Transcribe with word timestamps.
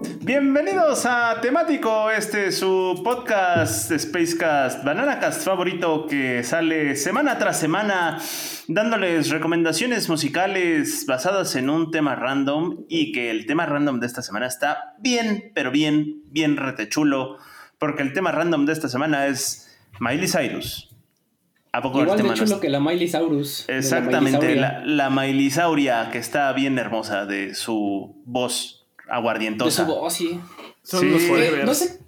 Bienvenidos 0.00 1.04
a 1.06 1.40
Temático, 1.40 2.10
este 2.10 2.46
es 2.46 2.58
su 2.58 3.00
podcast 3.04 3.92
Spacecast, 3.92 4.84
Bananacast 4.84 5.44
favorito 5.44 6.06
que 6.06 6.42
sale 6.42 6.96
semana 6.96 7.38
tras 7.38 7.58
semana 7.58 8.18
dándoles 8.68 9.30
recomendaciones 9.30 10.08
musicales 10.08 11.06
basadas 11.06 11.56
en 11.56 11.70
un 11.70 11.90
tema 11.90 12.14
random 12.14 12.84
y 12.88 13.12
que 13.12 13.30
el 13.30 13.46
tema 13.46 13.66
random 13.66 14.00
de 14.00 14.06
esta 14.06 14.22
semana 14.22 14.46
está 14.46 14.94
bien, 14.98 15.52
pero 15.54 15.70
bien, 15.70 16.22
bien 16.26 16.56
retechulo, 16.56 17.38
porque 17.78 18.02
el 18.02 18.12
tema 18.12 18.32
random 18.32 18.66
de 18.66 18.72
esta 18.72 18.88
semana 18.88 19.26
es 19.26 19.76
Miley 20.00 20.28
Cyrus. 20.28 20.88
¿A 21.72 21.80
poco 21.80 22.02
Igual 22.02 22.22
de 22.22 22.34
chulo 22.34 22.60
que 22.60 22.68
la 22.68 22.80
Miley 22.80 23.08
Cyrus. 23.08 23.64
Exactamente, 23.68 24.56
la, 24.56 24.84
la 24.84 25.08
Miley 25.10 25.50
Sauria 25.50 26.10
que 26.12 26.18
está 26.18 26.52
bien 26.52 26.78
hermosa 26.78 27.24
de 27.24 27.54
su 27.54 28.22
voz 28.26 28.81
aguardientosa. 29.12 29.84
De 29.84 29.88
su 29.88 29.94
voz, 29.94 30.12
sí. 30.12 30.40
Son 30.82 31.10
los 31.10 31.22
forever. 31.22 31.64
No 31.64 31.74
sé, 31.74 32.00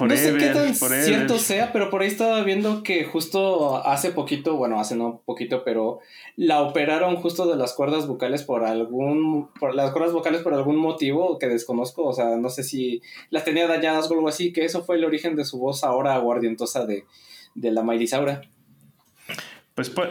no 0.00 0.16
sé 0.16 0.36
qué 0.38 0.46
tan 0.48 0.74
cierto 0.74 1.38
sea, 1.38 1.72
pero 1.72 1.90
por 1.90 2.02
ahí 2.02 2.08
estaba 2.08 2.42
viendo 2.42 2.82
que 2.82 3.04
justo 3.04 3.84
hace 3.84 4.12
poquito, 4.12 4.56
bueno, 4.56 4.80
hace 4.80 4.94
no 4.94 5.22
poquito, 5.26 5.64
pero 5.64 5.98
la 6.36 6.62
operaron 6.62 7.16
justo 7.16 7.46
de 7.50 7.56
las 7.56 7.74
cuerdas 7.74 8.06
vocales 8.06 8.44
por 8.44 8.64
algún, 8.64 9.50
por 9.58 9.74
las 9.74 9.90
cuerdas 9.90 10.12
vocales 10.12 10.40
por 10.42 10.54
algún 10.54 10.76
motivo 10.76 11.38
que 11.38 11.48
desconozco, 11.48 12.04
o 12.04 12.12
sea, 12.12 12.36
no 12.36 12.48
sé 12.48 12.62
si 12.62 13.02
las 13.30 13.44
tenía 13.44 13.66
dañadas 13.66 14.08
o 14.10 14.14
algo 14.14 14.28
así, 14.28 14.52
que 14.52 14.64
eso 14.64 14.84
fue 14.84 14.96
el 14.96 15.04
origen 15.04 15.36
de 15.36 15.44
su 15.44 15.58
voz 15.58 15.84
ahora 15.84 16.14
aguardientosa 16.14 16.86
de, 16.86 17.04
de 17.54 17.70
la 17.72 17.84
Saura. 18.06 18.40
Pues, 19.74 19.90
pues 19.90 20.08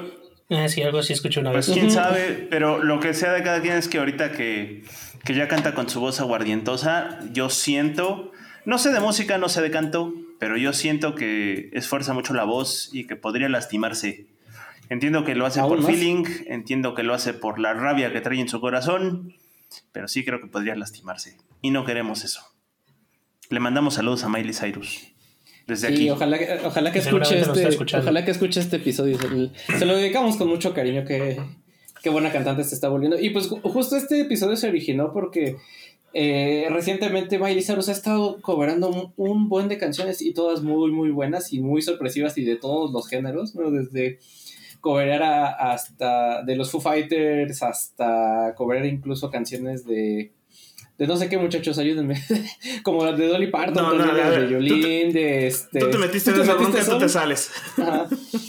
Ah, 0.52 0.68
sí, 0.68 0.82
algo 0.82 0.98
así 0.98 1.14
escuché 1.14 1.40
una 1.40 1.54
pues 1.54 1.68
vez. 1.70 1.78
quién 1.78 1.90
sabe, 1.90 2.46
pero 2.50 2.84
lo 2.84 3.00
que 3.00 3.14
sea 3.14 3.32
de 3.32 3.42
cada 3.42 3.62
quien 3.62 3.76
es 3.76 3.88
que 3.88 4.00
ahorita 4.00 4.34
que, 4.34 4.84
que 5.24 5.34
ya 5.34 5.48
canta 5.48 5.74
con 5.74 5.90
su 5.90 6.00
voz 6.00 6.20
aguardientosa, 6.20 7.20
yo 7.32 7.50
siento, 7.50 8.32
no 8.66 8.78
sé 8.78 8.92
de 8.92 9.00
música, 9.00 9.38
no 9.38 9.50
sé 9.50 9.62
de 9.62 9.72
canto, 9.72 10.14
pero 10.40 10.58
yo 10.58 10.74
siento 10.74 11.16
que 11.16 11.70
esfuerza 11.74 12.14
mucho 12.14 12.34
la 12.34 12.44
voz 12.44 12.90
y 12.94 13.06
que 13.06 13.16
podría 13.16 13.50
lastimarse. 13.50 14.28
Entiendo 14.90 15.24
que 15.24 15.36
lo 15.36 15.46
hace 15.46 15.62
por 15.62 15.84
feeling, 15.84 16.26
entiendo 16.48 16.96
que 16.96 17.04
lo 17.04 17.14
hace 17.14 17.34
por 17.34 17.60
la 17.60 17.74
rabia 17.74 18.12
que 18.12 18.22
trae 18.22 18.40
en 18.40 18.50
su 18.50 18.60
corazón, 18.60 19.34
pero 19.92 20.08
sí 20.08 20.26
creo 20.26 20.42
que 20.42 20.48
podría 20.48 20.76
lastimarse. 20.76 21.38
Y 21.62 21.72
no 21.72 21.86
queremos 21.86 22.24
eso. 22.24 22.42
Le 23.50 23.60
mandamos 23.60 23.94
saludos 23.94 24.24
a 24.24 24.30
Miley 24.30 24.54
Cyrus 24.54 25.12
sí, 25.76 26.10
Ojalá, 26.10 26.38
ojalá 26.64 26.92
que 26.92 27.00
escuche 27.00 27.40
este, 27.40 27.98
ojalá 27.98 28.26
que 28.26 28.32
escuche 28.32 28.60
este 28.60 28.78
episodio. 28.78 29.18
Se, 29.78 29.86
lo 29.86 29.96
dedicamos 29.96 30.36
con 30.38 30.48
mucho 30.48 30.74
cariño. 30.74 31.06
Qué, 31.06 31.40
qué 32.02 32.10
buena 32.10 32.32
cantante 32.32 32.64
se 32.64 32.76
está 32.76 32.90
volviendo. 32.90 33.20
Y 33.20 33.30
pues 33.30 33.48
justo 33.48 33.96
este 33.96 34.22
episodio 34.22 34.56
se 34.56 34.68
originó 34.68 35.14
porque 35.14 35.58
eh, 36.14 36.68
recientemente 36.70 37.40
Miley 37.40 37.64
Cyrus 37.64 37.90
ha 37.90 37.94
estado 37.94 38.42
cobrando 38.42 39.14
un, 39.16 39.50
buen 39.50 39.68
de 39.68 39.78
canciones 39.78 40.22
y 40.22 40.34
todas 40.34 40.62
muy, 40.62 40.92
muy 40.92 41.12
buenas 41.12 41.54
y 41.54 41.62
muy 41.62 41.82
sorpresivas 41.82 42.38
y 42.38 42.44
de 42.44 42.58
todos 42.58 42.92
los 42.92 43.08
géneros, 43.08 43.56
¿no? 43.56 43.72
Desde 43.72 44.20
cobrar 44.82 45.22
hasta 45.24 46.44
de 46.44 46.56
los 46.56 46.72
Foo 46.72 46.82
Fighters 46.82 47.62
hasta 47.62 48.54
cobrar 48.56 48.86
incluso 48.86 49.30
canciones 49.30 49.86
de 49.86 50.34
de 51.02 51.08
no 51.08 51.18
sé 51.18 51.30
qué 51.30 51.38
muchachos, 51.40 51.80
ayúdenme. 51.80 52.22
Como 52.84 53.04
las 53.04 53.18
de 53.18 53.28
Dolly 53.28 53.48
Parton, 53.48 53.98
de 53.98 54.50
Yolín, 54.52 55.12
de 55.12 55.48
este. 55.48 55.80
Tú 55.80 55.90
te 55.90 55.98
metiste 55.98 56.30
en 56.30 56.42
esa 56.42 56.54
bronca, 56.54 56.86
tú 56.86 56.98
te 57.00 57.10
sales. 57.10 57.52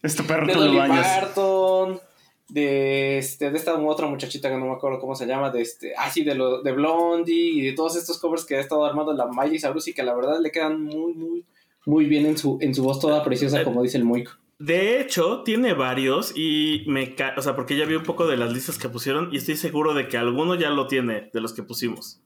Este 0.00 0.22
perro 0.22 0.46
de 0.46 0.54
Dolly 0.54 0.78
Parton, 0.78 2.00
de 2.48 3.18
este, 3.18 3.50
de 3.50 3.58
esta 3.58 3.74
otra 3.78 4.06
muchachita 4.06 4.48
que 4.48 4.56
no 4.56 4.66
me 4.66 4.72
acuerdo 4.72 4.98
cómo 4.98 5.14
se 5.14 5.26
llama, 5.26 5.50
de 5.50 5.60
este, 5.60 5.92
ah 5.96 6.10
sí, 6.10 6.24
de 6.24 6.34
lo, 6.34 6.62
de 6.62 6.72
Blondie 6.72 7.34
y 7.34 7.60
de 7.62 7.72
todos 7.72 7.96
estos 7.96 8.18
covers 8.18 8.44
que 8.44 8.56
ha 8.56 8.60
estado 8.60 8.84
armando 8.84 9.12
la 9.12 9.26
Miley 9.26 9.60
Cyrus 9.60 9.88
y 9.88 9.94
que 9.94 10.02
la 10.02 10.14
verdad 10.14 10.40
le 10.40 10.50
quedan 10.50 10.82
muy, 10.82 11.12
muy, 11.12 11.44
muy 11.84 12.06
bien 12.06 12.26
en 12.26 12.38
su, 12.38 12.58
en 12.60 12.74
su 12.74 12.82
voz 12.82 13.00
toda 13.00 13.22
preciosa, 13.22 13.64
como 13.64 13.82
dice 13.82 13.98
el 13.98 14.04
Moico. 14.04 14.32
De 14.58 15.00
hecho, 15.00 15.42
tiene 15.44 15.72
varios 15.74 16.32
y 16.36 16.84
me 16.88 17.14
o 17.36 17.42
sea, 17.42 17.54
porque 17.54 17.76
ya 17.76 17.84
vi 17.84 17.94
un 17.94 18.02
poco 18.02 18.26
de 18.26 18.36
las 18.36 18.52
listas 18.52 18.76
que 18.76 18.88
pusieron 18.88 19.28
y 19.32 19.36
estoy 19.36 19.56
seguro 19.56 19.94
de 19.94 20.08
que 20.08 20.16
alguno 20.16 20.56
ya 20.56 20.70
lo 20.70 20.88
tiene 20.88 21.30
de 21.32 21.40
los 21.40 21.52
que 21.52 21.62
pusimos. 21.62 22.20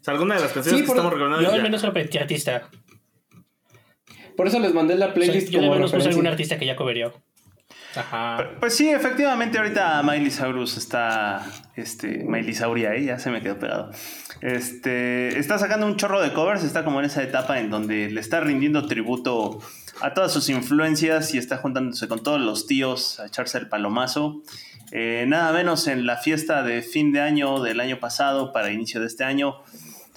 O 0.00 0.04
sea, 0.04 0.12
alguna 0.12 0.34
de 0.34 0.42
las 0.42 0.52
canciones 0.52 0.82
que 0.82 0.88
estamos 0.88 1.10
recomendando. 1.10 1.48
Yo 1.48 1.54
al 1.54 1.62
menos 1.62 1.80
sorprendí 1.80 2.18
artista. 2.18 2.68
Por 4.36 4.46
eso 4.46 4.58
les 4.60 4.74
mandé 4.74 4.96
la 4.96 5.14
playlist. 5.14 5.48
yo 5.48 5.60
al 5.60 5.70
menos 5.70 5.90
puse 5.90 6.08
algún 6.08 6.26
artista 6.26 6.58
que 6.58 6.66
ya 6.66 6.76
coverió. 6.76 7.14
Ajá. 7.96 8.50
Pues 8.60 8.76
sí, 8.76 8.88
efectivamente, 8.88 9.58
ahorita 9.58 10.02
Miley 10.02 10.30
Saurus 10.30 10.76
está. 10.76 11.44
Este. 11.74 12.24
Miley 12.24 12.54
Sauria, 12.54 12.94
¿eh? 12.94 13.04
ya 13.04 13.18
se 13.18 13.30
me 13.30 13.40
quedó 13.40 13.58
pegado. 13.58 13.90
Este. 14.40 15.38
Está 15.38 15.58
sacando 15.58 15.86
un 15.86 15.96
chorro 15.96 16.20
de 16.20 16.32
covers, 16.32 16.64
está 16.64 16.84
como 16.84 17.00
en 17.00 17.06
esa 17.06 17.22
etapa 17.22 17.58
en 17.60 17.70
donde 17.70 18.10
le 18.10 18.20
está 18.20 18.40
rindiendo 18.40 18.86
tributo 18.86 19.60
a 20.00 20.14
todas 20.14 20.32
sus 20.32 20.48
influencias 20.48 21.34
y 21.34 21.38
está 21.38 21.58
juntándose 21.58 22.08
con 22.08 22.22
todos 22.22 22.40
los 22.40 22.66
tíos 22.66 23.20
a 23.20 23.26
echarse 23.26 23.58
el 23.58 23.68
palomazo. 23.68 24.42
Eh, 24.90 25.24
nada 25.28 25.52
menos 25.52 25.86
en 25.86 26.06
la 26.06 26.16
fiesta 26.16 26.62
de 26.62 26.82
fin 26.82 27.12
de 27.12 27.20
año 27.20 27.60
del 27.60 27.80
año 27.80 28.00
pasado 28.00 28.52
para 28.52 28.70
inicio 28.70 29.00
de 29.00 29.06
este 29.06 29.24
año. 29.24 29.56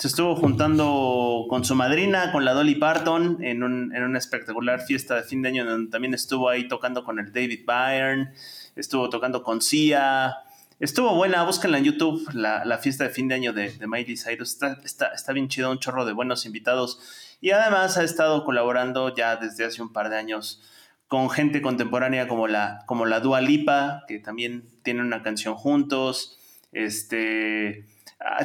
Se 0.01 0.07
estuvo 0.07 0.35
juntando 0.35 1.45
con 1.47 1.63
su 1.63 1.75
madrina, 1.75 2.31
con 2.31 2.43
la 2.43 2.53
Dolly 2.53 2.73
Parton, 2.73 3.37
en, 3.43 3.61
una 3.61 4.17
espectacular 4.17 4.81
fiesta 4.81 5.13
de 5.13 5.21
fin 5.21 5.43
de 5.43 5.49
año 5.49 5.63
donde 5.63 5.91
también 5.91 6.15
estuvo 6.15 6.49
ahí 6.49 6.67
tocando 6.67 7.03
con 7.03 7.19
el 7.19 7.31
David 7.31 7.67
Byrne, 7.67 8.33
estuvo 8.75 9.11
tocando 9.11 9.43
con 9.43 9.61
Sia. 9.61 10.37
Estuvo 10.79 11.13
buena, 11.13 11.43
búsquenla 11.43 11.77
en 11.77 11.83
YouTube, 11.83 12.27
la, 12.33 12.79
fiesta 12.79 13.03
de 13.03 13.11
fin 13.11 13.27
de 13.27 13.35
año 13.35 13.53
de, 13.53 13.73
de 13.73 13.85
Miley 13.85 14.17
Cyrus. 14.17 14.53
Está, 14.53 14.79
está, 14.83 15.09
está 15.09 15.33
bien 15.33 15.49
chido, 15.49 15.69
un 15.69 15.77
chorro 15.77 16.03
de 16.03 16.13
buenos 16.13 16.47
invitados. 16.47 17.37
Y 17.39 17.51
además 17.51 17.95
ha 17.97 18.03
estado 18.03 18.43
colaborando 18.43 19.13
ya 19.13 19.35
desde 19.35 19.65
hace 19.65 19.83
un 19.83 19.93
par 19.93 20.09
de 20.09 20.17
años 20.17 20.63
con 21.05 21.29
gente 21.29 21.61
contemporánea 21.61 22.27
como 22.27 22.47
la, 22.47 22.85
como 22.87 23.05
la 23.05 23.19
Dua 23.19 23.39
Lipa, 23.39 24.05
que 24.07 24.17
también 24.17 24.67
tiene 24.81 25.01
una 25.01 25.21
canción 25.21 25.53
juntos. 25.53 26.39
Este, 26.71 27.85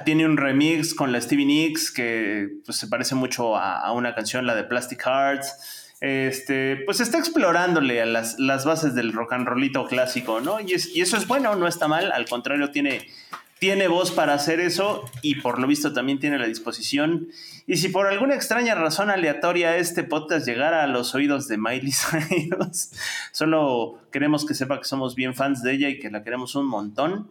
tiene 0.05 0.25
un 0.25 0.37
remix 0.37 0.95
con 0.95 1.13
la 1.13 1.21
Stevie 1.21 1.47
Nicks 1.47 1.91
que 1.91 2.49
pues, 2.65 2.79
se 2.79 2.89
parece 2.89 3.15
mucho 3.15 3.57
a, 3.57 3.93
una 3.93 4.15
canción, 4.15 4.47
la 4.47 4.55
de 4.55 4.65
Plastic 4.65 5.03
Hearts. 5.05 5.95
Este, 6.01 6.77
pues 6.85 7.01
está 7.01 7.19
explorándole 7.19 8.03
a 8.03 8.07
las, 8.07 8.39
las, 8.39 8.67
bases 8.67 8.95
del 8.95 9.13
rock 9.13 9.33
and 9.33 9.47
rollito 9.47 9.87
clásico, 9.87 10.41
¿no? 10.41 10.61
Y, 10.61 10.75
y, 10.95 11.01
eso 11.01 11.17
es 11.17 11.27
bueno, 11.27 11.57
no 11.57 11.67
está 11.67 11.89
mal, 11.89 12.13
al 12.13 12.29
contrario, 12.29 12.71
tiene, 12.71 13.07
tiene 13.59 13.89
voz 13.89 14.11
para 14.11 14.35
hacer 14.35 14.61
eso 14.61 15.05
y 15.23 15.37
por 15.37 15.59
lo 15.59 15.67
visto 15.67 15.95
también 15.95 16.19
tiene 16.19 16.39
la 16.39 16.47
disposición. 16.47 17.29
Y 17.67 17.79
si 17.79 17.89
por 17.89 18.07
alguna 18.07 18.35
extraña 18.35 18.75
razón 18.75 19.11
aleatoria 19.11 19.77
este 19.79 20.05
podcast 20.05 20.47
llegara 20.47 20.85
a 20.85 20.87
los 20.87 21.15
oídos 21.15 21.49
de 21.49 21.57
Miley 21.57 21.93
Cyrus, 21.93 22.91
solo 23.33 23.99
queremos 24.13 24.45
que 24.45 24.55
sepa 24.55 24.79
que 24.79 24.85
somos 24.85 25.15
bien 25.15 25.35
fans 25.35 25.63
de 25.63 25.73
ella 25.73 25.89
y 25.89 25.99
que 25.99 26.11
la 26.11 26.23
queremos 26.23 26.55
un 26.55 26.67
montón. 26.67 27.31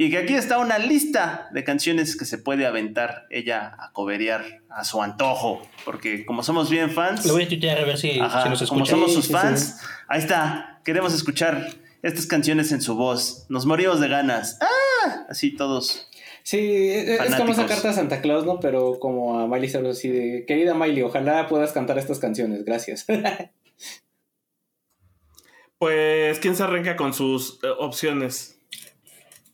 Y 0.00 0.10
que 0.10 0.16
aquí 0.16 0.32
está 0.32 0.56
una 0.56 0.78
lista 0.78 1.50
de 1.52 1.62
canciones 1.62 2.16
que 2.16 2.24
se 2.24 2.38
puede 2.38 2.64
aventar 2.64 3.26
ella 3.28 3.76
a 3.78 3.92
coberear 3.92 4.62
a 4.70 4.82
su 4.82 5.02
antojo. 5.02 5.60
Porque 5.84 6.24
como 6.24 6.42
somos 6.42 6.70
bien 6.70 6.90
fans. 6.90 7.26
Lo 7.26 7.34
voy 7.34 7.42
a 7.42 7.48
tuitear 7.48 7.76
a 7.76 7.84
ver 7.84 7.98
si, 7.98 8.18
nos 8.18 8.70
Como 8.70 8.86
somos 8.86 9.12
sus 9.12 9.28
fans, 9.28 9.78
ahí 10.08 10.20
está. 10.20 10.80
Queremos 10.86 11.12
escuchar 11.12 11.68
estas 12.00 12.24
canciones 12.24 12.72
en 12.72 12.80
su 12.80 12.94
voz. 12.94 13.44
Nos 13.50 13.66
morimos 13.66 14.00
de 14.00 14.08
ganas. 14.08 14.58
¡Ah! 14.62 15.26
Así 15.28 15.54
todos. 15.54 16.08
Sí, 16.44 16.88
es 16.88 17.34
como 17.34 17.52
esa 17.52 17.66
carta 17.66 17.90
a 17.90 17.92
Santa 17.92 18.22
Claus, 18.22 18.46
¿no? 18.46 18.58
Pero 18.58 18.98
como 19.00 19.38
a 19.38 19.46
Miley 19.46 19.68
Cyrus, 19.68 19.98
así 19.98 20.08
de, 20.08 20.46
querida 20.46 20.72
Miley, 20.72 21.02
ojalá 21.02 21.46
puedas 21.46 21.72
cantar 21.72 21.98
estas 21.98 22.18
canciones, 22.18 22.64
gracias. 22.64 23.04
pues, 25.78 26.38
¿quién 26.38 26.56
se 26.56 26.62
arranca 26.62 26.96
con 26.96 27.12
sus 27.12 27.62
eh, 27.62 27.66
opciones? 27.78 28.59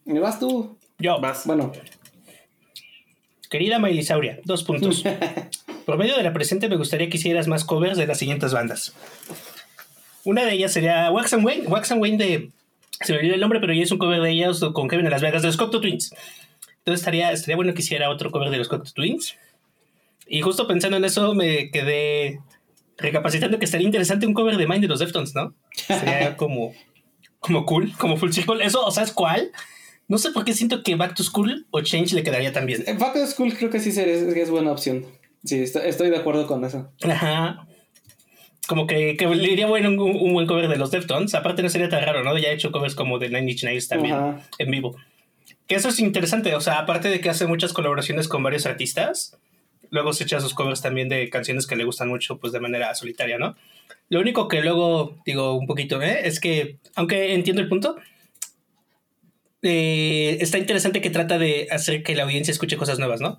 ¿Me 0.06 0.20
vas 0.20 0.38
tú? 0.38 0.79
Yo. 0.99 1.20
Vas. 1.20 1.47
Bueno. 1.47 1.73
Querida 3.50 3.79
Miley 3.79 4.03
Sauria, 4.03 4.41
dos 4.44 4.62
puntos. 4.62 5.05
Por 5.87 5.99
medio 5.99 6.17
de 6.17 6.23
la 6.23 6.32
presente 6.32 6.69
me 6.69 6.76
gustaría 6.76 7.08
que 7.11 7.17
hicieras 7.17 7.49
más 7.49 7.64
covers 7.64 7.99
de 7.99 8.06
las 8.06 8.19
siguientes 8.19 8.53
bandas. 8.53 8.94
Una 10.25 10.44
de 10.44 10.53
ellas 10.53 10.73
sería 10.73 11.11
Wax 11.11 11.35
and 11.35 11.44
Wayne. 11.44 11.67
Wax 11.67 11.93
and 11.93 12.00
Wayne 12.00 12.19
de. 12.19 12.50
Se 13.00 13.12
me 13.12 13.19
olvidó 13.19 13.35
el 13.35 13.41
nombre, 13.41 13.61
pero 13.61 13.73
ya 13.75 13.82
es 13.82 13.93
un 13.93 13.99
cover 13.99 14.23
de 14.23 14.31
ellos 14.31 14.64
con 14.73 14.88
Kevin 14.88 15.06
en 15.06 15.12
Las 15.12 15.23
Vegas 15.23 15.43
de 15.43 15.49
los 15.49 15.56
Cocteau 15.56 15.81
Twins. 15.81 16.12
Entonces 16.79 17.00
estaría, 17.00 17.31
estaría 17.31 17.56
bueno 17.56 17.75
que 17.75 17.82
hiciera 17.82 18.09
otro 18.09 18.31
cover 18.31 18.50
de 18.50 18.56
los 18.56 18.69
Cocteau 18.69 18.94
Twins. 18.94 19.37
Y 20.26 20.41
justo 20.41 20.67
pensando 20.67 20.97
en 20.97 21.05
eso 21.05 21.35
me 21.35 21.70
quedé 21.70 22.41
recapacitando 22.97 23.59
que 23.59 23.67
estaría 23.67 23.87
interesante 23.87 24.26
un 24.26 24.35
cover 24.35 24.56
de 24.56 24.67
Mind 24.67 24.82
de 24.82 24.88
los 24.88 25.00
Deftones, 25.00 25.35
¿no? 25.35 25.55
Sería 25.73 26.37
como, 26.38 26.73
como 27.38 27.67
cool, 27.67 27.93
como 27.99 28.17
full 28.17 28.31
circle. 28.31 28.64
Eso, 28.64 28.85
o 28.85 28.91
sea, 28.91 29.02
¿es 29.02 29.12
cuál? 29.12 29.52
No 30.08 30.19
sé 30.19 30.31
por 30.31 30.44
qué 30.44 30.53
siento 30.53 30.82
que 30.82 30.94
Back 30.94 31.14
to 31.14 31.25
School 31.25 31.67
o 31.70 31.81
Change 31.81 32.14
le 32.14 32.23
quedaría 32.23 32.53
también. 32.53 32.85
Eh, 32.87 32.94
Back 32.99 33.14
to 33.14 33.26
School 33.26 33.55
creo 33.56 33.70
que 33.70 33.81
sí 33.81 33.91
es, 33.99 34.50
buena 34.50 34.70
opción. 34.70 35.05
Sí, 35.44 35.62
estoy 35.62 36.11
de 36.11 36.17
acuerdo 36.17 36.47
con 36.47 36.64
eso. 36.64 36.93
Ajá. 37.03 37.67
Como 38.69 38.87
que, 38.87 39.17
le 39.17 39.53
iría 39.53 39.67
bueno 39.67 39.91
un, 39.91 40.32
buen 40.32 40.47
cover 40.47 40.69
de 40.69 40.76
los 40.76 40.91
Deftones. 40.91 41.35
Aparte 41.35 41.62
no 41.62 41.69
sería 41.69 41.88
tan 41.88 42.05
raro, 42.05 42.25
¿no? 42.25 42.37
Ya 42.38 42.49
he 42.49 42.55
hecho 42.55 42.73
covers 42.73 42.94
como 42.94 43.19
de 43.19 43.29
Nine 43.29 43.53
Inch 43.53 43.64
Nails 43.64 43.88
también 43.88 44.17
en 44.58 44.70
vivo. 44.70 44.97
Que 45.67 45.75
eso 45.75 45.88
es 45.88 45.99
interesante. 45.99 46.55
O 46.55 46.61
sea, 46.61 46.79
aparte 46.79 47.09
de 47.09 47.20
que 47.20 47.29
hace 47.29 47.47
muchas 47.47 47.73
colaboraciones 47.73 48.29
con 48.29 48.43
varios 48.43 48.67
artistas, 48.67 49.38
luego 49.91 50.12
se 50.12 50.25
echa 50.25 50.41
sus 50.41 50.55
covers 50.55 50.82
también 50.82 51.09
de 51.09 51.29
canciones 51.31 51.67
que 51.67 51.76
le 51.76 51.85
gustan 51.85 52.09
mucho, 52.09 52.38
pues 52.38 52.52
de 52.52 52.61
manera 52.61 52.94
solitaria, 52.94 53.38
¿no? 53.38 53.56
Lo 54.09 54.20
único 54.20 54.49
que 54.49 54.62
luego 54.62 55.17
digo 55.25 55.55
un 55.55 55.67
poquito, 55.67 56.00
¿eh? 56.02 56.20
Es 56.25 56.41
que, 56.41 56.79
aunque 56.94 57.35
entiendo 57.35 57.62
el 57.62 57.69
punto, 57.69 57.97
eh, 59.67 60.39
está 60.41 60.59
interesante 60.59 61.01
que 61.01 61.11
trata 61.11 61.39
de 61.39 61.69
hacer 61.71 62.03
que 62.03 62.15
la 62.15 62.23
audiencia 62.23 62.53
escuche 62.53 62.77
cosas 62.77 62.99
nuevas, 62.99 63.21
¿no? 63.21 63.39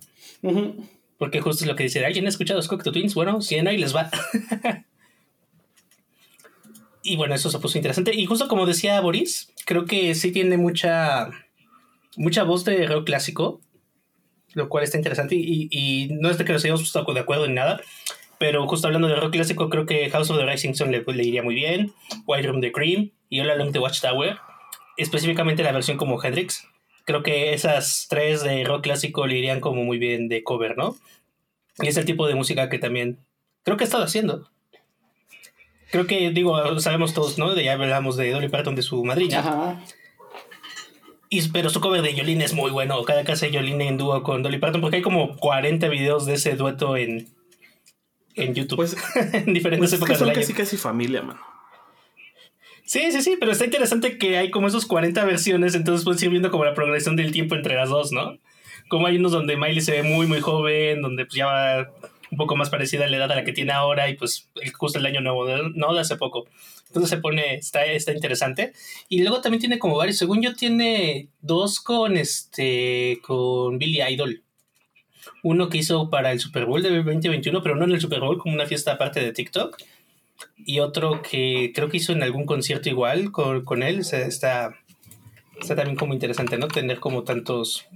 Porque 1.17 1.41
justo 1.41 1.63
es 1.63 1.67
lo 1.67 1.75
que 1.75 1.83
dice, 1.83 2.05
¿alguien 2.05 2.25
ha 2.25 2.29
escuchado 2.29 2.61
Cocteau 2.67 2.93
Twins? 2.93 3.15
Bueno, 3.15 3.41
si 3.41 3.59
no, 3.61 3.69
ahí 3.69 3.77
les 3.77 3.95
va. 3.95 4.09
y 7.03 7.15
bueno, 7.15 7.33
eso 7.33 7.49
se 7.49 7.59
puso 7.59 7.77
interesante. 7.77 8.13
Y 8.13 8.25
justo 8.25 8.47
como 8.47 8.65
decía 8.65 9.01
Boris, 9.01 9.51
creo 9.65 9.85
que 9.85 10.13
sí 10.13 10.31
tiene 10.31 10.57
mucha, 10.57 11.29
mucha 12.15 12.43
voz 12.43 12.65
de 12.65 12.85
rock 12.85 13.05
clásico, 13.05 13.61
lo 14.53 14.69
cual 14.69 14.83
está 14.83 14.97
interesante. 14.97 15.35
Y, 15.35 16.09
no 16.19 16.29
es 16.29 16.37
de 16.37 16.45
que 16.45 16.53
nos 16.53 16.63
hayamos 16.63 16.81
puesto 16.81 17.13
de 17.13 17.19
acuerdo 17.19 17.45
en 17.45 17.55
nada, 17.55 17.81
pero 18.37 18.67
justo 18.67 18.87
hablando 18.87 19.07
de 19.07 19.15
rock 19.15 19.33
clásico, 19.33 19.69
creo 19.69 19.85
que 19.85 20.09
House 20.11 20.29
of 20.29 20.37
the 20.37 20.45
Rising 20.45 20.75
Sun 20.75 20.91
le, 20.91 21.03
le 21.03 21.23
iría 21.23 21.41
muy 21.41 21.55
bien, 21.55 21.93
White 22.27 22.47
Room 22.47 22.61
the 22.61 22.71
Cream 22.71 23.11
y 23.29 23.39
All 23.39 23.49
Along 23.49 23.71
the 23.71 23.79
Watchtower 23.79 24.37
específicamente 24.97 25.63
la 25.63 25.71
versión 25.71 25.97
como 25.97 26.21
Hendrix. 26.21 26.67
Creo 27.05 27.23
que 27.23 27.53
esas 27.53 28.07
tres 28.09 28.43
de 28.43 28.63
rock 28.63 28.83
clásico 28.83 29.27
le 29.27 29.37
irían 29.37 29.61
como 29.61 29.83
muy 29.83 29.97
bien 29.97 30.27
de 30.27 30.43
cover, 30.43 30.75
¿no? 30.77 30.97
Y 31.79 31.87
es 31.87 31.97
el 31.97 32.05
tipo 32.05 32.27
de 32.27 32.35
música 32.35 32.69
que 32.69 32.79
también 32.79 33.19
creo 33.63 33.77
que 33.77 33.83
ha 33.83 33.85
estado 33.85 34.03
haciendo. 34.03 34.49
Creo 35.91 36.05
que, 36.05 36.31
digo, 36.31 36.79
sabemos 36.79 37.13
todos, 37.13 37.37
¿no? 37.37 37.53
De 37.55 37.63
ya 37.63 37.73
hablamos 37.73 38.17
de 38.17 38.31
Dolly 38.31 38.49
Parton, 38.49 38.75
de 38.75 38.81
su 38.81 39.05
madrina. 39.05 39.39
Ajá. 39.39 39.81
Y, 41.29 41.47
pero 41.49 41.69
su 41.69 41.79
cover 41.79 42.01
de 42.01 42.13
Yolene 42.13 42.43
es 42.43 42.53
muy 42.53 42.71
bueno. 42.71 43.01
Cada 43.03 43.23
que 43.23 43.33
hace 43.33 43.51
Yolene 43.51 43.87
en 43.87 43.97
dúo 43.97 44.23
con 44.23 44.43
Dolly 44.43 44.57
Parton, 44.57 44.81
porque 44.81 44.97
hay 44.97 45.01
como 45.01 45.35
40 45.37 45.87
videos 45.89 46.25
de 46.25 46.33
ese 46.33 46.55
dueto 46.55 46.97
en, 46.97 47.27
en 48.35 48.53
YouTube. 48.53 48.77
Pues, 48.77 48.97
en 49.33 49.53
diferentes 49.53 49.91
pues 49.91 49.93
épocas 49.93 50.19
son 50.19 50.33
casi 50.33 50.53
casi 50.53 50.77
familia, 50.77 51.21
mano. 51.21 51.39
Sí, 52.87 53.11
sí, 53.11 53.21
sí, 53.21 53.35
pero 53.37 53.51
está 53.51 53.65
interesante 53.65 54.17
que 54.17 54.37
hay 54.37 54.49
como 54.49 54.67
esos 54.67 54.85
40 54.85 55.25
versiones, 55.25 55.75
entonces 55.75 56.05
puedes 56.05 56.23
ir 56.23 56.29
viendo 56.29 56.49
como 56.49 56.63
la 56.63 56.73
progresión 56.73 57.17
del 57.17 57.33
tiempo 57.33 57.53
entre 57.53 57.75
las 57.75 57.89
dos, 57.89 58.13
¿no? 58.13 58.37
Como 58.87 59.07
hay 59.07 59.17
unos 59.17 59.33
donde 59.33 59.57
Miley 59.57 59.81
se 59.81 59.91
ve 59.91 60.03
muy, 60.03 60.25
muy 60.25 60.39
joven, 60.39 61.01
donde 61.01 61.25
pues 61.25 61.35
ya 61.35 61.47
va 61.47 61.91
un 62.31 62.37
poco 62.37 62.55
más 62.55 62.69
parecida 62.69 63.03
a 63.03 63.09
la 63.09 63.17
edad 63.17 63.29
a 63.29 63.35
la 63.35 63.43
que 63.43 63.51
tiene 63.51 63.73
ahora 63.73 64.09
y 64.09 64.15
pues 64.15 64.49
justo 64.77 64.99
el 64.99 65.05
año 65.05 65.19
nuevo, 65.19 65.45
no 65.75 65.93
de 65.93 65.99
hace 65.99 66.15
poco. 66.15 66.45
Entonces 66.87 67.09
se 67.09 67.17
pone, 67.17 67.55
está, 67.55 67.83
está 67.85 68.13
interesante. 68.13 68.71
Y 69.09 69.21
luego 69.21 69.41
también 69.41 69.59
tiene 69.59 69.79
como 69.79 69.97
varios, 69.97 70.17
según 70.17 70.41
yo 70.41 70.55
tiene 70.55 71.27
dos 71.41 71.81
con 71.81 72.15
este, 72.15 73.19
con 73.21 73.79
Billy 73.79 74.01
Idol. 74.01 74.43
Uno 75.43 75.67
que 75.67 75.79
hizo 75.79 76.09
para 76.09 76.31
el 76.31 76.39
Super 76.39 76.65
Bowl 76.65 76.81
de 76.81 77.03
2021, 77.03 77.61
pero 77.61 77.75
no 77.75 77.83
en 77.83 77.91
el 77.91 77.99
Super 77.99 78.21
Bowl, 78.21 78.37
como 78.37 78.55
una 78.55 78.65
fiesta 78.65 78.93
aparte 78.93 79.19
de 79.19 79.33
TikTok 79.33 79.75
y 80.57 80.79
otro 80.79 81.21
que 81.21 81.71
creo 81.73 81.89
que 81.89 81.97
hizo 81.97 82.11
en 82.11 82.23
algún 82.23 82.45
concierto 82.45 82.89
igual 82.89 83.31
con, 83.31 83.63
con 83.63 83.83
él. 83.83 83.99
está, 83.99 84.75
está 85.59 85.75
también 85.75 85.95
como 85.95 86.13
interesante, 86.13 86.57
¿no? 86.57 86.67
Tener 86.67 86.99
como 86.99 87.23
tantos, 87.23 87.87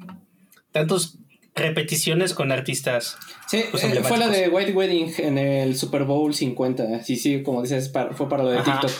tantos 0.71 1.17
repeticiones 1.55 2.33
con 2.33 2.51
artistas. 2.51 3.17
Sí, 3.47 3.65
pues, 3.71 3.83
eh, 3.83 4.03
fue 4.03 4.17
la 4.17 4.29
de 4.29 4.49
White 4.49 4.73
Wedding 4.73 5.13
en 5.17 5.37
el 5.37 5.75
Super 5.75 6.05
Bowl 6.05 6.33
50. 6.33 7.03
Sí, 7.03 7.15
sí, 7.15 7.43
como 7.43 7.61
dices, 7.61 7.91
fue 8.13 8.29
para 8.29 8.43
lo 8.43 8.49
de 8.49 8.61
TikTok. 8.61 8.91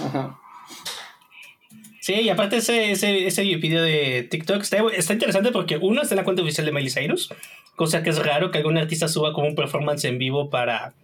Sí, 2.02 2.14
y 2.14 2.30
aparte 2.30 2.58
ese, 2.58 2.92
ese, 2.92 3.28
ese 3.28 3.44
video 3.44 3.84
de 3.84 4.28
TikTok 4.30 4.64
está, 4.64 4.78
está, 4.92 5.14
interesante 5.14 5.52
porque 5.52 5.78
uno 5.78 6.02
está 6.02 6.16
en 6.16 6.18
la 6.18 6.24
cuenta 6.24 6.42
oficial 6.42 6.66
de 6.66 6.72
Miley 6.72 6.90
Cyrus, 6.90 7.32
cosa 7.76 8.02
que 8.02 8.10
es 8.10 8.18
raro 8.18 8.50
que 8.50 8.58
algún 8.58 8.80
artista 8.80 9.08
suba 9.08 9.34
como 9.34 9.48
un 9.48 9.54
performance 9.54 10.06
en 10.06 10.18
vivo 10.18 10.50
para 10.50 10.96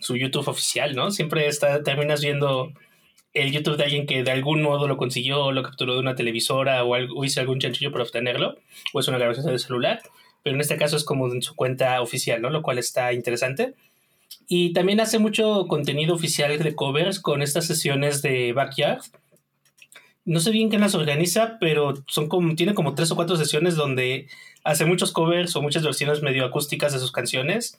su 0.00 0.16
YouTube 0.16 0.48
oficial, 0.48 0.94
¿no? 0.94 1.10
Siempre 1.10 1.46
está, 1.46 1.82
terminas 1.82 2.20
viendo 2.20 2.72
el 3.36 3.52
YouTube 3.52 3.76
de 3.76 3.84
alguien 3.84 4.06
que 4.06 4.22
de 4.22 4.30
algún 4.30 4.62
modo 4.62 4.88
lo 4.88 4.96
consiguió, 4.96 5.52
lo 5.52 5.62
capturó 5.62 5.94
de 5.94 6.00
una 6.00 6.14
televisora 6.14 6.82
o, 6.84 6.94
algo, 6.94 7.24
hizo 7.24 7.40
algún 7.40 7.60
chanchillo 7.60 7.92
para 7.92 8.04
obtenerlo, 8.04 8.56
o 8.92 9.00
es 9.00 9.08
una 9.08 9.18
grabación 9.18 9.46
de 9.46 9.58
celular, 9.58 10.00
pero 10.42 10.54
en 10.54 10.60
este 10.60 10.76
caso 10.76 10.96
es 10.96 11.04
como 11.04 11.30
en 11.30 11.42
su 11.42 11.54
cuenta 11.54 12.00
oficial, 12.00 12.40
¿no? 12.40 12.50
Lo 12.50 12.62
cual 12.62 12.78
está 12.78 13.12
interesante. 13.12 13.74
Y 14.48 14.72
también 14.72 15.00
hace 15.00 15.18
mucho 15.18 15.66
contenido 15.68 16.14
oficial 16.14 16.58
de 16.58 16.74
covers 16.74 17.20
con 17.20 17.42
estas 17.42 17.66
sesiones 17.66 18.22
de 18.22 18.52
Backyard. 18.52 19.02
No 20.24 20.40
sé 20.40 20.50
bien 20.50 20.70
quién 20.70 20.80
las 20.80 20.94
organiza, 20.94 21.58
pero 21.60 21.94
son 22.06 22.28
como, 22.28 22.54
tiene 22.54 22.74
como 22.74 22.94
tres 22.94 23.10
o 23.10 23.16
cuatro 23.16 23.36
sesiones 23.36 23.76
donde 23.76 24.28
hace 24.64 24.84
muchos 24.86 25.12
covers 25.12 25.54
o 25.56 25.62
muchas 25.62 25.84
versiones 25.84 26.22
medio 26.22 26.44
acústicas 26.44 26.92
de 26.92 27.00
sus 27.00 27.12
canciones 27.12 27.78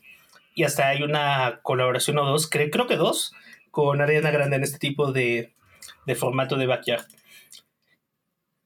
y 0.57 0.63
hasta 0.63 0.87
hay 0.87 1.03
una 1.03 1.59
colaboración 1.61 2.17
o 2.17 2.25
dos, 2.25 2.49
creo, 2.49 2.71
creo 2.71 2.87
que 2.87 2.95
dos, 2.95 3.31
con 3.69 4.01
Ariana 4.01 4.31
Grande 4.31 4.55
en 4.55 4.63
este 4.63 4.79
tipo 4.79 5.11
de, 5.11 5.53
de 6.07 6.15
formato 6.15 6.55
de 6.55 6.65
backyard. 6.65 7.05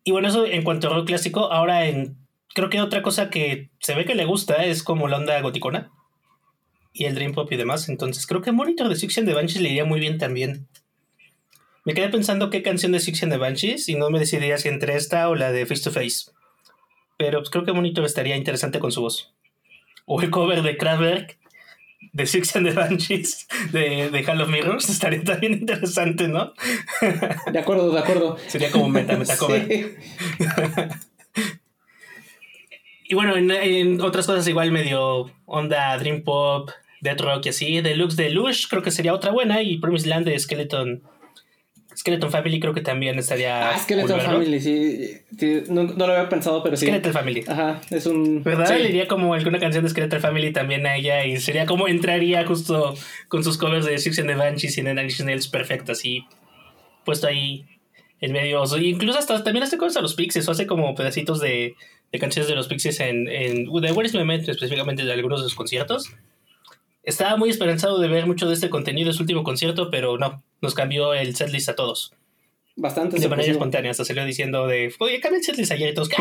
Y 0.05 0.11
bueno, 0.11 0.29
eso 0.29 0.45
en 0.45 0.63
cuanto 0.63 0.87
a 0.87 0.93
rock 0.93 1.07
clásico, 1.07 1.51
ahora 1.51 1.87
en, 1.87 2.15
creo 2.55 2.69
que 2.69 2.79
otra 2.79 3.01
cosa 3.01 3.29
que 3.29 3.71
se 3.81 3.93
ve 3.93 4.05
que 4.05 4.15
le 4.15 4.23
gusta 4.23 4.63
es 4.63 4.83
como 4.83 5.09
la 5.09 5.17
onda 5.17 5.41
goticona 5.41 5.91
y 6.93 7.05
el 7.05 7.15
dream 7.15 7.33
pop 7.33 7.51
y 7.51 7.57
demás, 7.57 7.89
entonces 7.89 8.25
creo 8.25 8.41
que 8.41 8.53
Monitor 8.53 8.87
de 8.87 8.95
Six 8.95 9.17
and 9.17 9.27
the 9.27 9.33
Banshees 9.33 9.61
le 9.61 9.67
iría 9.67 9.83
muy 9.83 9.99
bien 9.99 10.17
también. 10.17 10.69
Me 11.83 11.93
quedé 11.93 12.07
pensando 12.07 12.49
qué 12.49 12.63
canción 12.63 12.93
de 12.93 13.01
Six 13.01 13.23
and 13.23 13.33
the 13.33 13.37
Banshees 13.37 13.89
y 13.89 13.95
no 13.95 14.09
me 14.09 14.19
decidiría 14.19 14.57
si 14.57 14.69
entre 14.69 14.95
esta 14.95 15.27
o 15.27 15.35
la 15.35 15.51
de 15.51 15.65
Face 15.65 15.83
to 15.83 15.91
Face. 15.91 16.31
Pero 17.17 17.39
pues, 17.39 17.49
creo 17.49 17.65
que 17.65 17.73
Monitor 17.73 18.05
estaría 18.05 18.37
interesante 18.37 18.79
con 18.79 18.93
su 18.93 19.01
voz. 19.01 19.35
O 20.05 20.21
el 20.21 20.29
cover 20.29 20.61
de 20.61 20.77
Kraftwerk 20.77 21.40
de 22.13 22.25
Six 22.25 22.55
and 22.55 22.67
the 22.67 22.73
Banshees 22.73 23.47
de, 23.71 24.09
de 24.09 24.23
Hall 24.23 24.41
of 24.41 24.49
Mirrors 24.49 24.89
estaría 24.89 25.23
también 25.23 25.53
interesante, 25.53 26.27
¿no? 26.27 26.53
De 27.51 27.59
acuerdo, 27.59 27.91
de 27.91 27.99
acuerdo. 27.99 28.37
Sería 28.47 28.71
como 28.71 28.89
meta, 28.89 29.17
meta 29.17 29.37
cover. 29.37 29.95
y 33.05 33.15
bueno, 33.15 33.35
en, 33.35 34.01
otras 34.01 34.27
cosas 34.27 34.47
igual 34.47 34.71
medio 34.71 35.31
onda 35.45 35.97
Dream 35.97 36.23
Pop, 36.23 36.69
Death 37.01 37.21
Rock 37.21 37.45
y 37.45 37.49
así. 37.49 37.81
Deluxe 37.81 38.15
de 38.15 38.29
Lush 38.29 38.67
creo 38.67 38.81
que 38.81 38.91
sería 38.91 39.13
otra 39.13 39.31
buena 39.31 39.61
y 39.61 39.77
Promised 39.77 40.07
Land 40.07 40.25
de 40.27 40.39
Skeleton 40.39 41.03
Skeleton 41.95 42.31
Family 42.31 42.59
creo 42.59 42.73
que 42.73 42.81
también 42.81 43.19
estaría. 43.19 43.69
Ah, 43.69 43.77
Skeleton 43.77 44.21
Family, 44.21 44.59
sí. 44.59 45.17
no, 45.69 45.83
lo 45.83 46.05
había 46.05 46.29
pensado, 46.29 46.63
pero 46.63 46.77
sí. 46.77 46.85
Skeleton 46.85 47.13
Family. 47.13 47.43
Ajá, 47.47 47.81
es 47.89 48.05
un. 48.05 48.43
¿Verdad? 48.43 48.77
Le 48.77 48.89
iría 48.89 49.07
como 49.07 49.33
alguna 49.33 49.59
canción 49.59 49.83
de 49.83 49.89
Skeleton 49.89 50.21
Family 50.21 50.53
también 50.53 50.85
a 50.85 50.95
ella 50.95 51.25
y 51.25 51.37
sería 51.37 51.65
como 51.65 51.87
entraría 51.87 52.45
justo 52.45 52.95
con 53.27 53.43
sus 53.43 53.57
covers 53.57 53.85
de 53.85 53.97
Six 53.97 54.19
and 54.19 54.29
the 54.29 54.35
Banshees 54.35 54.77
y 54.77 54.83
Nine 54.83 55.07
Nails 55.23 55.47
perfecto, 55.47 55.91
así. 55.91 56.25
Puesto 57.03 57.27
ahí 57.27 57.65
en 58.21 58.31
medio. 58.31 58.63
incluso 58.79 59.19
hasta 59.19 59.43
también 59.43 59.63
hace 59.63 59.77
cosas 59.77 59.97
a 59.97 60.01
los 60.01 60.13
Pixies 60.13 60.47
o 60.47 60.51
hace 60.51 60.67
como 60.67 60.95
pedacitos 60.95 61.39
de, 61.41 61.75
de 62.11 62.19
canciones 62.19 62.47
de 62.47 62.55
los 62.55 62.67
Pixies 62.67 62.99
en. 62.99 63.27
en 63.27 63.65
de 63.65 63.91
Where 63.91 64.07
is 64.07 64.13
My 64.13 64.35
específicamente 64.35 65.03
de 65.03 65.11
algunos 65.11 65.41
de 65.41 65.45
sus 65.45 65.55
conciertos. 65.55 66.13
Estaba 67.03 67.35
muy 67.37 67.49
esperanzado 67.49 67.99
de 67.99 68.07
ver 68.07 68.27
mucho 68.27 68.47
de 68.47 68.53
este 68.53 68.69
contenido 68.69 69.09
en 69.09 69.13
su 69.13 69.23
último 69.23 69.43
concierto, 69.43 69.89
pero 69.89 70.17
no, 70.17 70.43
nos 70.61 70.75
cambió 70.75 71.13
el 71.13 71.35
setlist 71.35 71.69
a 71.69 71.75
todos. 71.75 72.13
Bastante. 72.75 73.19
De 73.19 73.27
manera 73.27 73.51
espontánea, 73.51 73.91
hasta 73.91 74.05
salió 74.05 74.23
diciendo 74.25 74.67
de, 74.67 74.93
oye, 74.99 75.19
cambié 75.19 75.39
el 75.39 75.45
setlist 75.45 75.71
ayer 75.71 75.89
y 75.91 75.93
todos, 75.93 76.09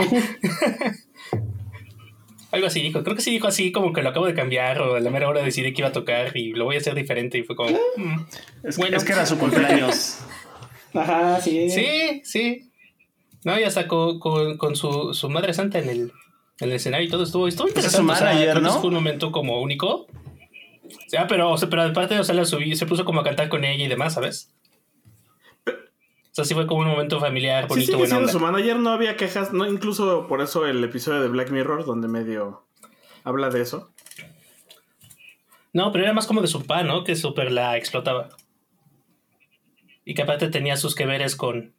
Algo 2.52 2.66
así 2.66 2.82
dijo, 2.82 3.04
creo 3.04 3.14
que 3.14 3.22
sí 3.22 3.30
dijo 3.30 3.46
así 3.46 3.70
como 3.70 3.92
que 3.92 4.02
lo 4.02 4.08
acabo 4.08 4.26
de 4.26 4.34
cambiar 4.34 4.80
o 4.82 4.96
a 4.96 5.00
la 5.00 5.10
mera 5.10 5.28
hora 5.28 5.40
decidí 5.40 5.72
que 5.72 5.82
iba 5.82 5.90
a 5.90 5.92
tocar 5.92 6.36
y 6.36 6.52
lo 6.52 6.64
voy 6.64 6.74
a 6.74 6.78
hacer 6.78 6.96
diferente 6.96 7.38
y 7.38 7.44
fue 7.44 7.54
como... 7.54 7.78
Mm, 7.96 8.26
es, 8.64 8.76
bueno. 8.76 8.96
es 8.96 9.04
que 9.04 9.12
era 9.12 9.24
su 9.24 9.38
cumpleaños. 9.38 10.18
Ajá, 10.94 11.40
sí. 11.40 11.70
Sí, 11.70 12.22
sí. 12.24 12.70
No, 13.44 13.58
ya 13.58 13.70
sacó 13.70 14.18
con, 14.18 14.58
con, 14.58 14.74
su, 14.74 15.14
su, 15.14 15.30
madre 15.30 15.54
santa 15.54 15.78
en 15.78 15.88
el, 15.88 16.00
en 16.60 16.68
el 16.68 16.72
escenario 16.72 17.06
y 17.06 17.10
todo 17.10 17.22
estuvo, 17.22 17.46
estuvo 17.46 17.68
interesante. 17.68 18.06
Pues 18.06 18.22
ayer, 18.22 18.60
¿no? 18.60 18.80
Fue 18.80 18.88
un 18.88 18.94
momento 18.94 19.30
como 19.30 19.60
único. 19.62 20.08
Ya, 21.10 21.26
pero, 21.26 21.50
o 21.50 21.58
sea, 21.58 21.68
pero 21.68 21.82
aparte, 21.82 22.18
o 22.18 22.24
sea, 22.24 22.34
la 22.34 22.44
subí, 22.44 22.74
se 22.76 22.86
puso 22.86 23.04
como 23.04 23.20
a 23.20 23.24
cantar 23.24 23.48
con 23.48 23.64
ella 23.64 23.84
y 23.84 23.88
demás, 23.88 24.14
¿sabes? 24.14 24.52
O 25.66 26.32
sea, 26.32 26.44
sí 26.44 26.54
fue 26.54 26.66
como 26.66 26.82
un 26.82 26.88
momento 26.88 27.18
familiar, 27.18 27.66
bonito, 27.66 27.98
sí, 27.98 28.06
sí, 28.06 28.28
su 28.28 28.38
manager 28.38 28.76
no 28.76 28.90
había 28.90 29.16
quejas, 29.16 29.52
no, 29.52 29.66
incluso 29.66 30.28
por 30.28 30.40
eso 30.40 30.64
el 30.66 30.82
episodio 30.84 31.20
de 31.20 31.28
Black 31.28 31.50
Mirror, 31.50 31.84
donde 31.84 32.06
medio 32.06 32.66
habla 33.24 33.50
de 33.50 33.62
eso. 33.62 33.92
No, 35.72 35.92
pero 35.92 36.04
era 36.04 36.12
más 36.12 36.26
como 36.26 36.40
de 36.40 36.48
su 36.48 36.60
papá, 36.60 36.82
¿no? 36.82 37.04
Que 37.04 37.16
súper 37.16 37.50
la 37.50 37.76
explotaba. 37.76 38.28
Y 40.04 40.14
que 40.14 40.22
aparte 40.22 40.48
tenía 40.48 40.76
sus 40.76 40.94
que 40.94 41.06
veres 41.06 41.36
con 41.36 41.74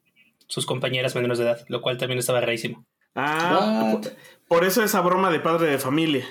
sus 0.48 0.65
compañeras 0.65 1.15
menores 1.15 1.38
de 1.38 1.46
edad, 1.46 1.65
lo 1.68 1.82
cual 1.82 1.98
también 1.98 2.20
estaba 2.20 2.41
rarísimo. 2.41 2.86
Ah, 3.15 4.00
por 4.48 4.63
eso 4.63 4.84
esa 4.84 5.01
broma 5.01 5.32
de 5.32 5.39
padre 5.39 5.68
de 5.68 5.80
familia. 5.80 6.25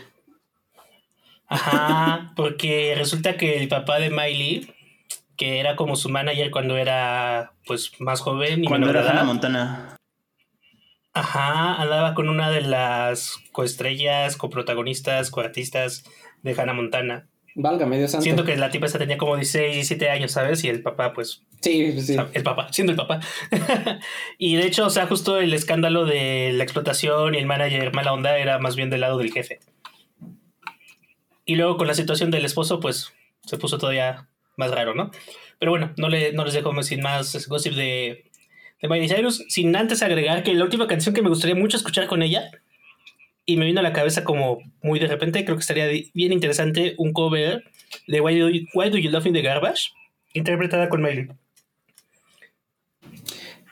Ajá, 1.50 2.32
porque 2.36 2.94
resulta 2.96 3.36
que 3.36 3.58
el 3.58 3.66
papá 3.66 3.98
de 3.98 4.10
Miley, 4.10 4.72
que 5.36 5.58
era 5.58 5.74
como 5.74 5.96
su 5.96 6.08
manager 6.08 6.52
cuando 6.52 6.76
era 6.76 7.52
pues 7.66 7.92
más 7.98 8.20
joven 8.20 8.62
y 8.64 8.68
cuando 8.68 8.88
era 8.88 9.08
Hannah 9.10 9.24
Montana. 9.24 9.96
Ajá, 11.12 11.74
andaba 11.74 12.14
con 12.14 12.28
una 12.28 12.50
de 12.50 12.60
las 12.60 13.36
coestrellas, 13.50 14.36
coprotagonistas, 14.36 15.30
coartistas 15.32 16.04
de 16.42 16.52
Hannah 16.52 16.72
Montana. 16.72 17.26
Valga, 17.56 17.84
medio 17.84 18.06
santo. 18.06 18.22
Siento 18.22 18.44
que 18.44 18.56
la 18.56 18.70
tipa 18.70 18.86
esa 18.86 18.98
tenía 18.98 19.18
como 19.18 19.34
16, 19.34 19.74
17 19.74 20.08
años, 20.08 20.30
¿sabes? 20.30 20.62
Y 20.62 20.68
el 20.68 20.82
papá, 20.82 21.12
pues. 21.12 21.42
Sí, 21.60 22.00
sí. 22.00 22.16
El 22.32 22.44
papá, 22.44 22.68
siendo 22.72 22.92
el 22.92 22.96
papá. 22.96 23.18
y 24.38 24.54
de 24.54 24.66
hecho, 24.66 24.86
o 24.86 24.90
sea, 24.90 25.08
justo 25.08 25.40
el 25.40 25.52
escándalo 25.52 26.04
de 26.04 26.52
la 26.54 26.62
explotación 26.62 27.34
y 27.34 27.38
el 27.38 27.46
manager 27.46 27.92
mala 27.92 28.12
onda 28.12 28.38
era 28.38 28.60
más 28.60 28.76
bien 28.76 28.88
del 28.88 29.00
lado 29.00 29.18
del 29.18 29.32
jefe. 29.32 29.58
Y 31.50 31.56
luego 31.56 31.76
con 31.76 31.88
la 31.88 31.94
situación 31.94 32.30
del 32.30 32.44
esposo, 32.44 32.78
pues 32.78 33.12
se 33.44 33.58
puso 33.58 33.76
todavía 33.76 34.28
más 34.56 34.70
raro, 34.70 34.94
¿no? 34.94 35.10
Pero 35.58 35.72
bueno, 35.72 35.92
no, 35.96 36.08
le, 36.08 36.32
no 36.32 36.44
les 36.44 36.54
dejo 36.54 36.80
sin 36.84 37.00
más 37.00 37.48
gossip 37.48 37.72
de, 37.72 38.30
de 38.80 38.88
Miley 38.88 39.08
Cyrus, 39.08 39.44
sin 39.48 39.74
antes 39.74 40.00
agregar 40.04 40.44
que 40.44 40.54
la 40.54 40.62
última 40.62 40.86
canción 40.86 41.12
que 41.12 41.22
me 41.22 41.28
gustaría 41.28 41.56
mucho 41.56 41.76
escuchar 41.76 42.06
con 42.06 42.22
ella 42.22 42.52
y 43.46 43.56
me 43.56 43.64
vino 43.64 43.80
a 43.80 43.82
la 43.82 43.92
cabeza 43.92 44.22
como 44.22 44.58
muy 44.80 45.00
de 45.00 45.08
repente, 45.08 45.44
creo 45.44 45.56
que 45.56 45.62
estaría 45.62 45.88
bien 46.14 46.32
interesante 46.32 46.94
un 46.98 47.12
cover 47.12 47.64
de 48.06 48.20
Why 48.20 48.38
Do 48.38 48.48
You, 48.48 48.66
Why 48.72 48.90
Do 48.90 48.98
you 48.98 49.10
Love 49.10 49.24
Me 49.24 49.32
the 49.32 49.42
Garbage, 49.42 49.90
interpretada 50.34 50.88
con 50.88 51.02
Miley. 51.02 51.30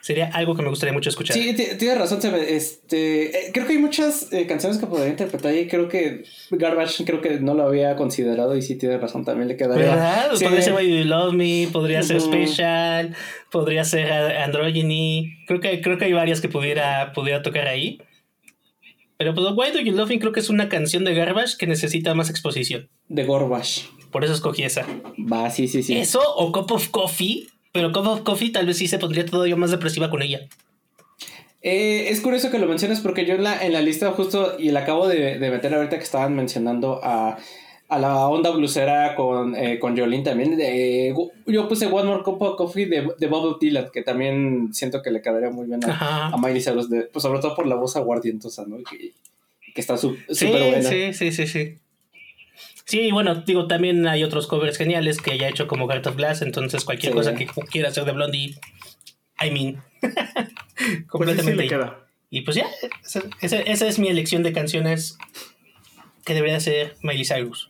Sería 0.08 0.30
algo 0.32 0.56
que 0.56 0.62
me 0.62 0.70
gustaría 0.70 0.94
mucho 0.94 1.10
escuchar. 1.10 1.36
Sí, 1.36 1.54
tienes 1.54 1.98
razón. 1.98 2.18
Este, 2.48 3.48
eh, 3.48 3.50
creo 3.52 3.66
que 3.66 3.74
hay 3.74 3.78
muchas 3.78 4.32
eh, 4.32 4.46
canciones 4.46 4.78
que 4.78 4.86
podría 4.86 5.10
interpretar 5.10 5.54
y 5.54 5.68
creo 5.68 5.86
que 5.86 6.24
Garbage 6.50 7.04
creo 7.04 7.20
que 7.20 7.40
no 7.40 7.52
lo 7.52 7.64
había 7.64 7.94
considerado 7.94 8.56
y 8.56 8.62
sí 8.62 8.76
tienes 8.76 9.02
razón, 9.02 9.26
también 9.26 9.48
le 9.48 9.58
quedaría. 9.58 9.84
¿Verdad? 9.84 10.30
Podría 10.30 10.62
ser 10.62 10.72
Why 10.72 10.88
Do 10.88 10.96
You 10.96 11.04
Love 11.04 11.34
Me, 11.34 11.68
podría 11.70 12.02
ser 12.02 12.22
Special, 12.22 13.14
podría 13.50 13.84
ser 13.84 14.10
Androgyny. 14.10 15.44
Creo 15.46 15.60
que, 15.60 15.82
creo 15.82 15.98
que 15.98 16.06
hay 16.06 16.14
varias 16.14 16.40
que 16.40 16.48
pudiera, 16.48 17.12
pudiera 17.12 17.42
tocar 17.42 17.68
ahí. 17.68 18.00
Pero 19.18 19.34
pues 19.34 19.46
Why 19.54 19.72
Do 19.72 19.80
You 19.80 19.92
Love 19.92 20.08
Me 20.08 20.20
creo 20.20 20.32
que 20.32 20.40
es 20.40 20.48
una 20.48 20.70
canción 20.70 21.04
de 21.04 21.12
Garbage 21.12 21.58
que 21.58 21.66
necesita 21.66 22.14
más 22.14 22.30
exposición. 22.30 22.88
De 23.08 23.26
Garbage. 23.26 23.82
Por 24.10 24.24
eso 24.24 24.32
escogí 24.32 24.62
esa. 24.62 24.86
Va, 25.30 25.50
sí, 25.50 25.68
sí, 25.68 25.82
sí. 25.82 25.98
Eso 25.98 26.22
o 26.36 26.50
Cup 26.50 26.72
of 26.72 26.88
Coffee, 26.88 27.46
pero 27.72 27.92
Cup 27.92 28.06
of 28.06 28.20
Coffee 28.22 28.50
tal 28.50 28.66
vez 28.66 28.78
sí 28.78 28.88
se 28.88 28.98
pondría 28.98 29.26
todavía 29.26 29.56
más 29.56 29.70
depresiva 29.70 30.10
con 30.10 30.22
ella. 30.22 30.48
Eh, 31.60 32.08
es 32.10 32.20
curioso 32.20 32.50
que 32.50 32.58
lo 32.58 32.66
menciones 32.66 33.00
porque 33.00 33.26
yo 33.26 33.34
en 33.34 33.42
la, 33.42 33.64
en 33.64 33.72
la 33.72 33.80
lista 33.80 34.12
justo, 34.12 34.56
y 34.58 34.70
la 34.70 34.80
acabo 34.80 35.08
de, 35.08 35.38
meter 35.38 35.74
ahorita 35.74 35.98
que 35.98 36.04
estaban 36.04 36.34
mencionando 36.34 37.00
a, 37.02 37.36
la 37.90 38.28
onda 38.28 38.50
blusera 38.50 39.14
con, 39.14 39.56
eh, 39.56 39.78
con 39.78 39.96
Jolene 39.96 40.22
también. 40.22 40.58
yo 41.46 41.68
puse 41.68 41.86
One 41.86 42.04
More 42.04 42.22
Cup 42.22 42.40
of 42.42 42.56
Coffee 42.56 42.86
de, 42.86 43.08
de 43.18 43.26
Bubble 43.26 43.56
Tea, 43.58 43.90
que 43.92 44.02
también 44.02 44.72
siento 44.72 45.02
que 45.02 45.10
le 45.10 45.20
quedaría 45.20 45.50
muy 45.50 45.66
bien 45.66 45.80
a, 45.84 46.28
a 46.28 46.36
Miley 46.36 46.62
Cyrus, 46.62 46.88
pues 47.12 47.22
sobre 47.22 47.40
todo 47.40 47.56
por 47.56 47.66
la 47.66 47.74
voz 47.74 47.96
aguardientosa, 47.96 48.64
¿no? 48.66 48.76
Que, 48.78 49.12
que 49.74 49.80
está 49.80 49.96
súper 49.96 50.18
buena. 50.50 50.82
Sí, 50.82 51.12
sí, 51.12 51.32
sí, 51.32 51.46
sí. 51.46 51.78
Sí, 52.88 53.10
bueno, 53.12 53.34
digo, 53.34 53.66
también 53.66 54.08
hay 54.08 54.24
otros 54.24 54.46
covers 54.46 54.78
geniales 54.78 55.20
que 55.20 55.32
haya 55.32 55.46
hecho 55.50 55.68
como 55.68 55.86
Heart 55.86 56.06
of 56.06 56.16
Glass, 56.16 56.40
entonces 56.40 56.86
cualquier 56.86 57.12
cosa 57.12 57.34
que 57.34 57.46
quiera 57.70 57.90
hacer 57.90 58.06
de 58.06 58.12
Blondie, 58.12 58.58
I 59.40 59.50
mean. 59.50 59.82
Pues 60.78 61.06
Completamente. 61.08 61.68
y 62.30 62.42
pues 62.42 62.56
ya, 62.56 62.66
esa, 63.42 63.58
esa, 63.58 63.88
es 63.88 63.98
mi 63.98 64.06
elección 64.08 64.44
de 64.44 64.52
canciones 64.52 65.18
que 66.24 66.34
debería 66.34 66.60
ser 66.60 66.96
Miley 67.02 67.24
Cyrus. 67.24 67.68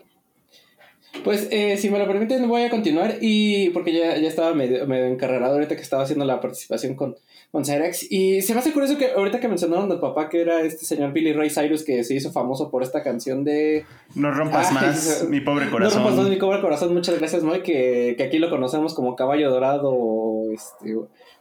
Pues 1.24 1.48
eh, 1.50 1.76
si 1.76 1.90
me 1.90 1.98
lo 1.98 2.06
permiten 2.06 2.48
voy 2.48 2.62
a 2.62 2.70
continuar 2.70 3.16
y 3.20 3.70
porque 3.70 3.92
ya, 3.92 4.16
ya 4.16 4.28
estaba 4.28 4.54
medio, 4.54 4.86
medio 4.86 5.06
encarrerado 5.06 5.54
ahorita 5.54 5.76
que 5.76 5.82
estaba 5.82 6.02
haciendo 6.02 6.24
la 6.24 6.40
participación 6.40 6.94
con, 6.94 7.16
con 7.50 7.64
Cyrex 7.64 8.10
y 8.10 8.42
se 8.42 8.54
me 8.54 8.60
hace 8.60 8.72
curioso 8.72 8.98
que 8.98 9.12
ahorita 9.12 9.40
que 9.40 9.48
mencionaron 9.48 9.88
del 9.88 10.00
papá 10.00 10.28
que 10.28 10.40
era 10.40 10.60
este 10.62 10.84
señor 10.84 11.12
Billy 11.12 11.32
Ray 11.32 11.50
Cyrus 11.50 11.82
que 11.82 12.04
se 12.04 12.14
hizo 12.14 12.30
famoso 12.32 12.70
por 12.70 12.82
esta 12.82 13.02
canción 13.02 13.44
de... 13.44 13.84
No 14.14 14.30
rompas 14.30 14.72
más 14.72 15.26
mi 15.30 15.40
pobre 15.40 15.68
corazón. 15.70 15.98
No 15.98 16.04
rompas 16.08 16.24
más 16.24 16.30
mi 16.30 16.36
pobre 16.36 16.60
corazón, 16.60 16.94
muchas 16.94 17.18
gracias 17.18 17.42
Moy, 17.42 17.62
que, 17.62 18.14
que 18.16 18.24
aquí 18.24 18.38
lo 18.38 18.50
conocemos 18.50 18.94
como 18.94 19.16
Caballo 19.16 19.50
Dorado 19.50 19.90
o, 19.90 20.52
este, 20.52 20.96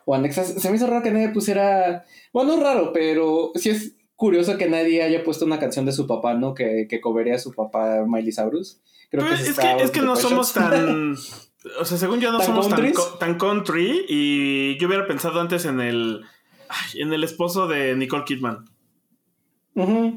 o 0.05 0.15
Anexas. 0.15 0.47
Se 0.61 0.69
me 0.69 0.77
hizo 0.77 0.87
raro 0.87 1.03
que 1.03 1.11
nadie 1.11 1.29
pusiera... 1.29 2.05
Bueno, 2.33 2.55
no 2.55 2.63
raro, 2.63 2.91
pero 2.93 3.51
sí 3.55 3.69
es 3.69 3.93
curioso 4.17 4.57
que 4.57 4.67
nadie 4.67 5.03
haya 5.03 5.23
puesto 5.23 5.45
una 5.45 5.59
canción 5.59 5.85
de 5.85 5.93
su 5.93 6.05
papá, 6.07 6.33
¿no? 6.33 6.53
Que, 6.53 6.87
que 6.89 6.99
cobería 6.99 7.35
a 7.35 7.39
su 7.39 7.53
papá 7.53 8.03
Miley 8.05 8.33
Cyrus. 8.33 8.81
Creo 9.09 9.25
que 9.25 9.33
es, 9.35 9.57
que, 9.57 9.83
es 9.83 9.91
que 9.91 10.01
no 10.01 10.17
somos 10.17 10.51
tan. 10.53 11.15
O 11.81 11.83
sea, 11.83 11.97
según 11.97 12.21
yo 12.21 12.31
no 12.31 12.39
somos 12.39 12.69
tan, 13.19 13.37
country. 13.37 14.05
Y 14.07 14.77
yo 14.77 14.87
hubiera 14.87 15.05
pensado 15.05 15.41
antes 15.41 15.65
en 15.65 15.81
el. 15.81 16.21
en 16.93 17.11
el 17.11 17.23
esposo 17.25 17.67
de 17.67 17.95
Nicole 17.95 18.23
Kidman. 18.23 18.69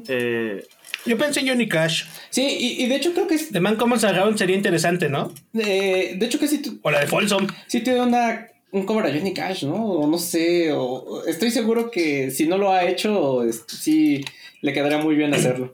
eh, 0.07 0.65
yo 1.05 1.17
pensé 1.17 1.41
en 1.41 1.49
Johnny 1.49 1.67
Cash. 1.67 2.05
Sí, 2.29 2.77
y, 2.79 2.87
de 2.87 2.95
hecho 2.95 3.11
creo 3.11 3.27
que. 3.27 3.37
The 3.37 3.59
Man 3.59 3.75
Commons 3.75 4.05
Around 4.05 4.37
sería 4.37 4.55
interesante, 4.55 5.09
¿no? 5.09 5.33
de 5.51 6.17
hecho 6.21 6.39
que 6.39 6.47
sí. 6.47 6.79
O 6.83 6.91
la 6.91 7.01
de 7.01 7.07
Folsom. 7.07 7.47
Sí, 7.67 7.81
tiene 7.81 8.01
una. 8.01 8.47
Un 8.71 8.85
cover 8.85 9.05
a 9.05 9.13
Johnny 9.13 9.33
Cash, 9.33 9.65
¿no? 9.65 9.85
O 9.85 10.07
no 10.07 10.17
sé. 10.17 10.71
O, 10.71 11.23
estoy 11.25 11.51
seguro 11.51 11.91
que 11.91 12.31
si 12.31 12.47
no 12.47 12.57
lo 12.57 12.71
ha 12.71 12.85
hecho, 12.85 13.41
sí 13.67 14.23
le 14.61 14.73
quedaría 14.73 14.99
muy 14.99 15.15
bien 15.15 15.33
hacerlo. 15.33 15.73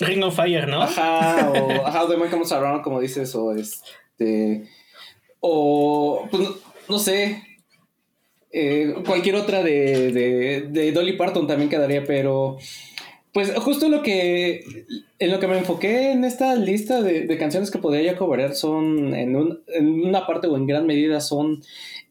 Ring 0.00 0.22
of 0.24 0.36
Fire, 0.36 0.66
¿no? 0.66 0.82
Ajá, 0.82 1.50
o 1.52 1.86
ajá, 1.86 2.08
The 2.08 2.16
Man 2.16 2.30
Comes 2.30 2.52
Around, 2.52 2.82
como 2.82 3.00
dices, 3.00 3.34
o 3.34 3.54
este. 3.54 4.64
O. 5.40 6.26
Pues 6.30 6.48
no, 6.88 6.98
sé. 6.98 7.42
Eh, 8.50 8.94
cualquier 9.06 9.36
otra 9.36 9.62
de, 9.62 10.12
de, 10.12 10.66
de, 10.68 10.92
Dolly 10.92 11.14
Parton 11.16 11.46
también 11.46 11.70
quedaría, 11.70 12.04
pero. 12.04 12.58
Pues 13.32 13.54
justo 13.54 13.88
lo 13.88 14.02
que. 14.02 14.64
En 15.18 15.30
lo 15.30 15.38
que 15.38 15.46
me 15.46 15.58
enfoqué 15.58 16.10
en 16.10 16.24
esta 16.24 16.54
lista 16.56 17.00
de, 17.00 17.26
de 17.26 17.38
canciones 17.38 17.70
que 17.70 17.78
podría 17.78 18.12
ya 18.12 18.18
cobrar 18.18 18.54
son. 18.54 19.14
En, 19.14 19.36
un, 19.36 19.62
en, 19.68 20.04
una 20.04 20.26
parte 20.26 20.48
o 20.48 20.56
en 20.56 20.66
gran 20.66 20.86
medida 20.86 21.20
son. 21.20 21.62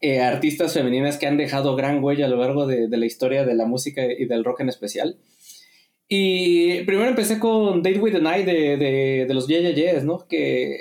Eh, 0.06 0.20
artistas 0.20 0.74
femeninas 0.74 1.16
que 1.16 1.26
han 1.26 1.38
dejado 1.38 1.76
gran 1.76 2.04
huella 2.04 2.26
a 2.26 2.28
lo 2.28 2.36
largo 2.36 2.66
de, 2.66 2.88
de 2.88 2.96
la 2.98 3.06
historia 3.06 3.46
de 3.46 3.54
la 3.54 3.64
música 3.64 4.02
y 4.04 4.26
del 4.26 4.44
rock 4.44 4.60
en 4.60 4.68
especial. 4.68 5.16
Y 6.06 6.82
primero 6.82 7.08
empecé 7.08 7.38
con 7.38 7.82
Date 7.82 8.00
with 8.00 8.12
the 8.12 8.20
Night 8.20 8.44
de, 8.44 8.76
de, 8.76 9.24
de 9.26 9.32
los 9.32 9.46
Yes, 9.46 10.04
¿no? 10.04 10.28
Que 10.28 10.76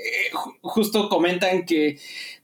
justo 0.62 1.08
comentan 1.08 1.66
que 1.66 1.98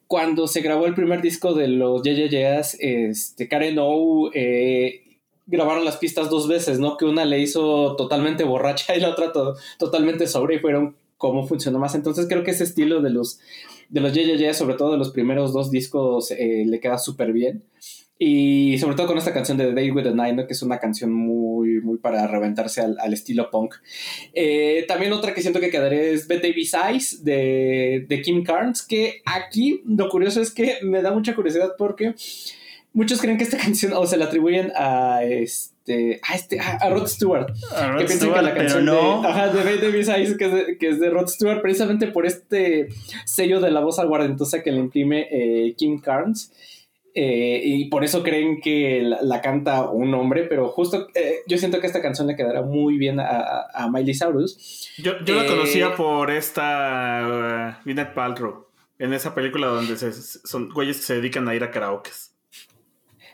cuando 0.07 0.47
se 0.47 0.61
grabó 0.61 0.85
el 0.85 0.93
primer 0.95 1.21
disco 1.21 1.53
de 1.53 1.67
los 1.67 2.01
Yes, 2.01 2.77
este, 2.79 3.49
Karen 3.49 3.75
O 3.81 4.31
eh, 4.33 5.01
grabaron 5.47 5.83
las 5.83 5.97
pistas 5.97 6.29
dos 6.29 6.47
veces, 6.47 6.79
¿no? 6.79 6.95
Que 6.95 7.03
una 7.03 7.25
le 7.25 7.39
hizo 7.39 7.97
totalmente 7.97 8.45
borracha 8.45 8.95
y 8.95 9.01
la 9.01 9.09
otra 9.09 9.33
totalmente 9.77 10.27
sobre 10.27 10.55
y 10.55 10.59
fueron 10.59 10.95
cómo 11.17 11.45
funcionó 11.45 11.77
más. 11.77 11.93
Entonces 11.93 12.25
creo 12.29 12.43
que 12.43 12.51
ese 12.51 12.63
estilo 12.63 13.01
de 13.01 13.09
los, 13.09 13.41
de 13.89 14.01
los 14.01 14.13
Yes, 14.13 14.57
sobre 14.57 14.75
todo 14.75 14.91
de 14.91 14.97
los 14.97 15.11
primeros 15.11 15.53
dos 15.53 15.71
discos, 15.71 16.31
eh, 16.31 16.63
le 16.65 16.79
queda 16.79 16.97
súper 16.97 17.33
bien. 17.33 17.63
Y 18.21 18.77
sobre 18.79 18.97
todo 18.97 19.07
con 19.07 19.17
esta 19.17 19.33
canción 19.33 19.57
de 19.57 19.67
The 19.67 19.73
Day 19.73 19.91
with 19.91 20.03
the 20.03 20.13
Night, 20.13 20.45
que 20.45 20.51
es 20.51 20.61
una 20.61 20.77
canción 20.77 21.11
muy, 21.13 21.79
muy 21.79 21.99
para 21.99 22.27
reventarse 22.27 22.81
al, 22.81 23.13
estilo 23.13 23.49
punk. 23.49 23.75
Eh, 24.33 24.83
también 24.89 25.13
otra 25.13 25.33
que 25.33 25.41
siento 25.41 25.61
que 25.61 25.69
quedaría 25.69 26.01
es 26.01 26.27
Bad 26.27 26.41
Davis 26.41 26.73
Eyes 26.73 27.23
de, 27.23 28.05
de 28.09 28.21
Kim 28.21 28.43
Carnes, 28.43 28.81
que 28.81 29.21
aquí 29.25 29.81
lo 29.85 30.09
curioso 30.09 30.41
es 30.41 30.51
que 30.51 30.79
me 30.83 31.01
da 31.01 31.13
mucha 31.13 31.33
curiosidad 31.33 31.75
porque 31.77 32.13
muchos 32.91 33.21
creen 33.21 33.37
que 33.37 33.45
esta 33.45 33.57
canción 33.65 33.93
o 33.93 34.05
se 34.05 34.17
la 34.17 34.25
atribuyen 34.25 34.73
a 34.75 35.23
este 35.23 35.78
a 36.27 36.35
este 36.35 36.59
a, 36.59 36.89
Rod 36.89 37.07
Stewart 37.07 37.47
que 37.97 38.05
piensan 38.05 38.33
que 38.33 38.41
la 38.41 38.53
canción 38.53 38.85
no. 38.85 39.21
de, 39.21 39.27
ajá, 39.27 39.47
de 39.49 39.63
Bad 39.63 39.81
Davis 39.81 40.07
Eyes 40.07 40.37
que 40.37 40.45
es 40.45 40.53
de, 40.53 40.77
que 40.77 40.89
es 40.89 40.99
de 40.99 41.09
Rod 41.09 41.27
Stewart 41.27 41.61
precisamente 41.61 42.07
por 42.07 42.25
este 42.25 42.89
sello 43.25 43.59
de 43.59 43.71
la 43.71 43.79
voz 43.79 43.99
aguardentosa 43.99 44.63
que 44.63 44.71
le 44.71 44.79
imprime 44.79 45.27
eh, 45.31 45.75
Kim 45.77 45.99
Carnes 45.99 46.51
eh, 47.15 47.61
y 47.63 47.89
por 47.89 48.03
eso 48.03 48.23
creen 48.23 48.61
que 48.61 49.01
la, 49.01 49.41
canta 49.41 49.89
un 49.89 50.13
hombre, 50.13 50.43
pero 50.43 50.69
justo 50.69 51.07
eh, 51.15 51.39
yo 51.47 51.57
siento 51.57 51.79
que 51.79 51.87
esta 51.87 52.01
canción 52.01 52.27
le 52.27 52.35
quedará 52.35 52.61
muy 52.61 52.97
bien 52.97 53.19
a, 53.19 53.65
a 53.73 53.89
Miley 53.89 54.13
Cyrus. 54.13 54.89
Yo, 54.97 55.13
yo 55.25 55.35
la 55.35 55.45
conocía 55.45 55.95
por 55.95 56.29
esta 56.29 57.75
uh, 57.83 58.13
Paltrow, 58.15 58.67
en 58.99 59.13
esa 59.13 59.33
película 59.33 59.67
donde 59.67 59.97
son 59.97 60.69
güeyes 60.69 60.97
que 60.97 61.03
se 61.03 61.15
dedican 61.15 61.47
a 61.49 61.55
ir 61.55 61.63
a 61.63 61.71
karaoke. 61.71 62.11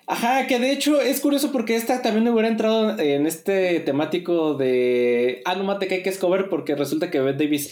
Ajá, 0.08 0.46
que 0.46 0.60
de 0.60 0.72
hecho 0.72 1.02
es 1.02 1.20
curioso 1.20 1.52
porque 1.52 1.76
esta 1.76 2.02
también 2.02 2.28
hubiera 2.28 2.48
entrado 2.48 3.00
en 3.00 3.26
este 3.26 3.80
temático 3.80 4.54
de 4.54 5.42
Ah, 5.46 5.56
no 5.56 5.64
mate 5.64 5.88
que 5.88 6.08
es 6.08 6.20
cover 6.20 6.48
porque 6.48 6.76
resulta 6.76 7.10
que 7.10 7.20
Beth 7.20 7.38
Davis 7.38 7.72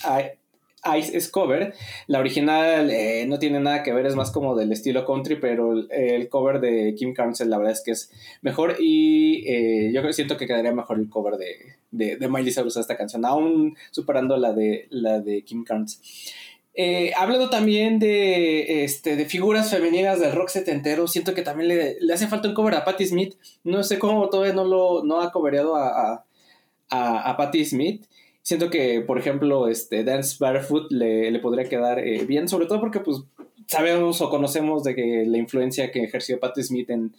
Ice 0.98 1.16
es 1.16 1.30
cover. 1.30 1.74
La 2.08 2.20
original 2.20 2.90
eh, 2.90 3.26
no 3.28 3.40
tiene 3.40 3.60
nada 3.60 3.84
que 3.84 3.94
ver, 3.94 4.06
es 4.06 4.16
más 4.16 4.32
como 4.32 4.56
del 4.56 4.72
estilo 4.72 5.06
country, 5.06 5.38
pero 5.40 5.74
el, 5.90 6.28
cover 6.30 6.60
de 6.60 6.96
Kim 6.96 7.14
Carnes 7.14 7.40
la 7.42 7.58
verdad 7.58 7.74
es 7.74 7.82
que 7.82 7.92
es 7.92 8.12
mejor 8.42 8.78
y 8.80 9.48
eh, 9.48 9.92
yo 9.94 10.12
siento 10.12 10.36
que 10.36 10.48
quedaría 10.48 10.74
mejor 10.74 11.00
el 11.00 11.10
cover 11.10 11.36
de, 11.38 11.78
de, 11.92 12.28
Miley 12.28 12.52
Cyrus 12.52 12.78
a 12.78 12.82
esta 12.82 12.98
canción, 12.98 13.26
aún 13.26 13.78
superando 13.92 14.36
la 14.38 14.54
de, 14.54 14.88
la 14.90 15.20
de 15.20 15.44
Kim 15.44 15.64
Carnes. 15.64 16.02
Eh, 16.76 17.12
hablando 17.16 17.52
también 17.52 18.00
de, 18.00 18.84
este, 18.84 19.16
de 19.16 19.26
figuras 19.26 19.70
femeninas 19.70 20.20
del 20.20 20.32
rock 20.32 20.50
setentero, 20.50 21.08
siento 21.08 21.36
que 21.36 21.44
también 21.44 21.68
le, 21.68 21.98
le 22.00 22.14
hace 22.14 22.28
falta 22.28 22.48
un 22.48 22.56
cover 22.56 22.74
a 22.76 22.86
Patti 22.86 23.06
Smith. 23.06 23.36
No 23.64 23.84
sé 23.84 24.00
cómo 24.00 24.30
todavía 24.30 24.54
no 24.54 24.66
lo 24.66 25.04
no 25.04 25.22
ha 25.22 25.32
cobereado 25.32 25.76
a, 25.76 26.26
a, 26.90 27.30
a, 27.30 27.38
Patti 27.38 27.64
Smith. 27.66 28.06
Siento 28.42 28.70
que, 28.70 29.02
por 29.02 29.20
ejemplo, 29.20 29.68
este, 29.68 30.04
Dance 30.04 30.38
Barefoot 30.40 30.92
le, 30.92 31.32
le 31.32 31.40
podría 31.40 31.70
quedar 31.70 32.00
eh, 32.00 32.26
bien, 32.26 32.48
sobre 32.48 32.66
todo 32.66 32.80
porque 32.80 33.00
pues, 33.00 33.22
sabemos 33.68 34.22
o 34.22 34.30
conocemos 34.30 34.84
de 34.84 34.96
que 34.96 35.26
la 35.28 35.38
influencia 35.38 35.92
que 35.92 36.04
ejerció 36.04 36.40
Patti 36.40 36.64
Smith 36.64 36.90
en, 36.90 37.16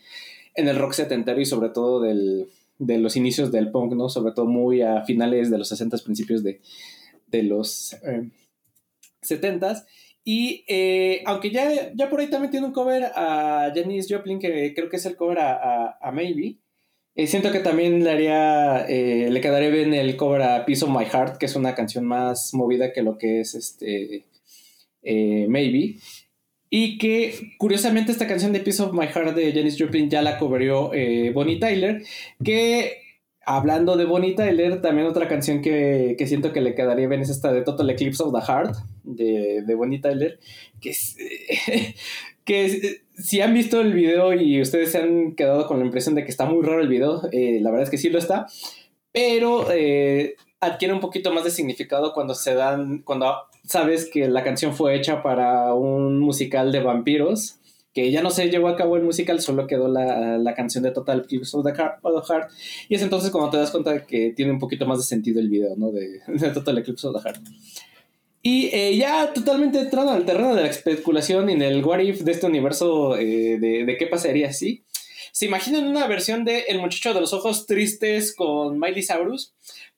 en 0.56 0.68
el 0.68 0.78
rock 0.78 0.92
setentero 0.92 1.40
y 1.40 1.46
sobre 1.46 1.68
todo 1.70 2.00
del, 2.00 2.48
de 2.78 2.98
los 2.98 3.16
inicios 3.16 3.52
del 3.52 3.70
punk, 3.70 3.94
¿no? 3.94 4.08
Sobre 4.08 4.32
todo 4.32 4.46
muy 4.46 4.82
a 4.82 5.04
finales 5.04 5.50
de 5.50 5.58
los 5.58 5.68
60, 5.68 5.98
principios 5.98 6.42
de, 6.42 6.60
de 7.28 7.42
los... 7.44 7.94
Eh, 8.04 8.28
70s. 9.24 9.84
Y 10.24 10.64
eh, 10.68 11.22
aunque 11.26 11.50
ya, 11.50 11.92
ya 11.94 12.08
por 12.08 12.20
ahí 12.20 12.28
también 12.28 12.50
tiene 12.50 12.66
un 12.66 12.72
cover 12.72 13.04
a 13.14 13.70
Janis 13.74 14.06
Joplin, 14.08 14.38
que 14.38 14.72
creo 14.74 14.88
que 14.88 14.96
es 14.96 15.04
el 15.04 15.16
cover 15.16 15.38
a, 15.38 15.98
a, 16.00 16.12
Maybe, 16.12 16.56
eh, 17.14 17.26
siento 17.26 17.52
que 17.52 17.60
también 17.60 18.02
le 18.02 18.10
haría, 18.10 18.86
eh, 18.88 19.28
le 19.30 19.40
quedaría 19.42 19.68
bien 19.68 19.92
el 19.92 20.16
cover 20.16 20.40
a 20.42 20.64
Piece 20.64 20.84
of 20.84 20.90
My 20.90 21.04
Heart, 21.04 21.36
que 21.36 21.46
es 21.46 21.56
una 21.56 21.74
canción 21.74 22.06
más 22.06 22.54
movida 22.54 22.92
que 22.92 23.02
lo 23.02 23.18
que 23.18 23.40
es 23.40 23.54
este 23.54 24.24
Maybe. 25.02 25.96
Y 26.70 26.98
que 26.98 27.52
curiosamente 27.58 28.10
esta 28.10 28.26
canción 28.26 28.52
de 28.52 28.60
Piece 28.60 28.82
of 28.82 28.94
My 28.94 29.06
Heart 29.06 29.36
de 29.36 29.52
Janis 29.52 29.76
Joplin 29.78 30.08
ya 30.08 30.22
la 30.22 30.38
coverió 30.38 30.90
Bonnie 31.34 31.60
Tyler, 31.60 32.02
que 32.42 33.03
hablando 33.46 33.96
de 33.96 34.04
Bonnie 34.04 34.34
Tyler, 34.34 34.80
también 34.80 35.06
otra 35.06 35.28
canción 35.28 35.62
que, 35.62 36.16
siento 36.26 36.52
que 36.52 36.60
le 36.60 36.74
quedaría 36.74 37.08
bien 37.08 37.20
es 37.20 37.30
esta 37.30 37.52
de 37.52 37.62
Total 37.62 37.88
Eclipse 37.90 38.22
of 38.22 38.32
the 38.32 38.40
Heart 38.44 38.76
de, 39.04 39.62
de 39.66 39.74
Bonnie 39.74 40.00
Tyler, 40.00 40.38
que 40.80 40.90
es, 40.90 41.16
que 42.44 43.00
si 43.16 43.40
han 43.40 43.54
visto 43.54 43.80
el 43.80 43.92
video 43.92 44.34
y 44.34 44.60
ustedes 44.60 44.92
se 44.92 44.98
han 44.98 45.34
quedado 45.34 45.66
con 45.66 45.78
la 45.78 45.86
impresión 45.86 46.14
de 46.14 46.24
que 46.24 46.30
está 46.30 46.44
muy 46.44 46.62
raro 46.64 46.80
el 46.80 46.88
video, 46.88 47.22
eh, 47.32 47.58
la 47.60 47.70
verdad 47.70 47.84
es 47.84 47.90
que 47.90 47.98
sí 47.98 48.10
lo 48.10 48.18
está, 48.18 48.46
pero 49.12 49.70
eh, 49.72 50.36
adquiere 50.60 50.94
un 50.94 51.00
poquito 51.00 51.32
más 51.32 51.44
de 51.44 51.50
significado 51.50 52.12
cuando 52.12 52.34
se 52.34 52.54
dan, 52.54 53.02
cuando 53.02 53.34
sabes 53.64 54.10
que 54.10 54.28
la 54.28 54.44
canción 54.44 54.74
fue 54.74 54.96
hecha 54.96 55.22
para 55.22 55.74
un 55.74 56.18
musical 56.20 56.72
de 56.72 56.82
vampiros, 56.82 57.60
que 57.94 58.10
ya 58.10 58.22
no 58.22 58.30
se 58.30 58.50
llevó 58.50 58.68
a 58.68 58.76
cabo 58.76 58.96
el 58.96 59.04
musical, 59.04 59.40
solo 59.40 59.66
quedó 59.66 59.88
la, 59.88 60.54
canción 60.54 60.82
de 60.82 60.90
Total 60.90 61.20
Eclipse 61.20 61.56
of 61.56 61.64
the 61.64 61.72
Heart, 61.72 62.50
y 62.88 62.96
es 62.96 63.02
entonces 63.02 63.30
cuando 63.30 63.50
te 63.50 63.56
das 63.56 63.70
cuenta 63.70 63.92
de 63.92 64.04
que 64.04 64.32
tiene 64.36 64.52
un 64.52 64.58
poquito 64.58 64.84
más 64.84 64.98
de 64.98 65.04
sentido 65.04 65.40
el 65.40 65.48
video, 65.48 65.76
¿no? 65.76 65.92
De, 65.92 66.20
de 66.26 66.50
Total 66.50 66.76
Eclipse 66.78 67.06
of 67.06 67.16
the 67.16 67.22
Heart. 67.22 67.40
Y 68.46 68.66
eh, 68.74 68.94
ya 68.94 69.32
totalmente 69.32 69.78
entrando 69.78 70.12
al 70.12 70.26
terreno 70.26 70.54
de 70.54 70.64
la 70.64 70.68
especulación 70.68 71.48
y 71.48 71.54
en 71.54 71.62
el 71.62 71.82
what 71.82 72.00
if 72.00 72.20
de 72.20 72.32
este 72.32 72.46
universo 72.46 73.16
eh, 73.16 73.58
de, 73.58 73.96
qué 73.98 74.06
pasaría 74.06 74.52
si. 74.52 74.84
¿Se 75.32 75.46
imaginan 75.46 75.88
una 75.88 76.06
versión 76.06 76.44
de 76.44 76.66
El 76.68 76.78
muchacho 76.78 77.14
de 77.14 77.22
los 77.22 77.32
ojos 77.32 77.64
tristes 77.64 78.34
con 78.36 78.78
Miley 78.78 79.02
Cyrus? 79.02 79.54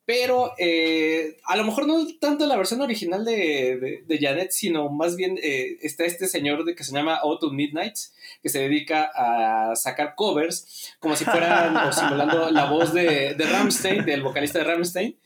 Pero 0.06 0.52
eh, 0.56 1.36
a 1.44 1.56
lo 1.56 1.64
mejor 1.64 1.86
no 1.86 2.06
tanto 2.20 2.46
la 2.46 2.56
versión 2.56 2.80
original 2.80 3.24
de, 3.24 4.04
Janet, 4.20 4.52
sino 4.52 4.88
más 4.88 5.16
bien 5.16 5.36
está 5.42 6.04
este 6.04 6.28
señor 6.28 6.64
de, 6.64 6.74
que 6.74 6.84
se 6.84 6.94
llama 6.94 7.16
Autumn 7.16 7.54
Midnights, 7.54 8.14
que 8.40 8.48
se 8.48 8.60
dedica 8.60 9.10
a 9.14 9.74
sacar 9.74 10.14
covers, 10.14 10.94
como 11.00 11.16
si 11.16 11.24
fueran 11.24 11.92
simulando 11.92 12.50
la 12.50 12.70
voz 12.70 12.94
de, 12.94 13.34
de 13.34 13.46
Ramstein, 13.46 14.04
del 14.04 14.22
vocalista 14.22 14.60
de 14.60 14.64
Ramstein. 14.64 15.16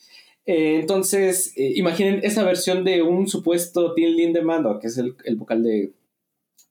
Eh, 0.47 0.81
entonces, 0.81 1.53
eh, 1.57 1.73
imaginen 1.77 2.21
esa 2.25 2.43
versión 2.43 2.83
de 2.85 3.03
un 3.03 3.29
supuesto 3.29 3.95
Tim 3.95 4.17
Lindemann, 4.17 4.81
que 4.81 4.89
es 4.89 4.99
el, 4.99 5.15
vocal 5.37 5.63
de, 5.63 5.93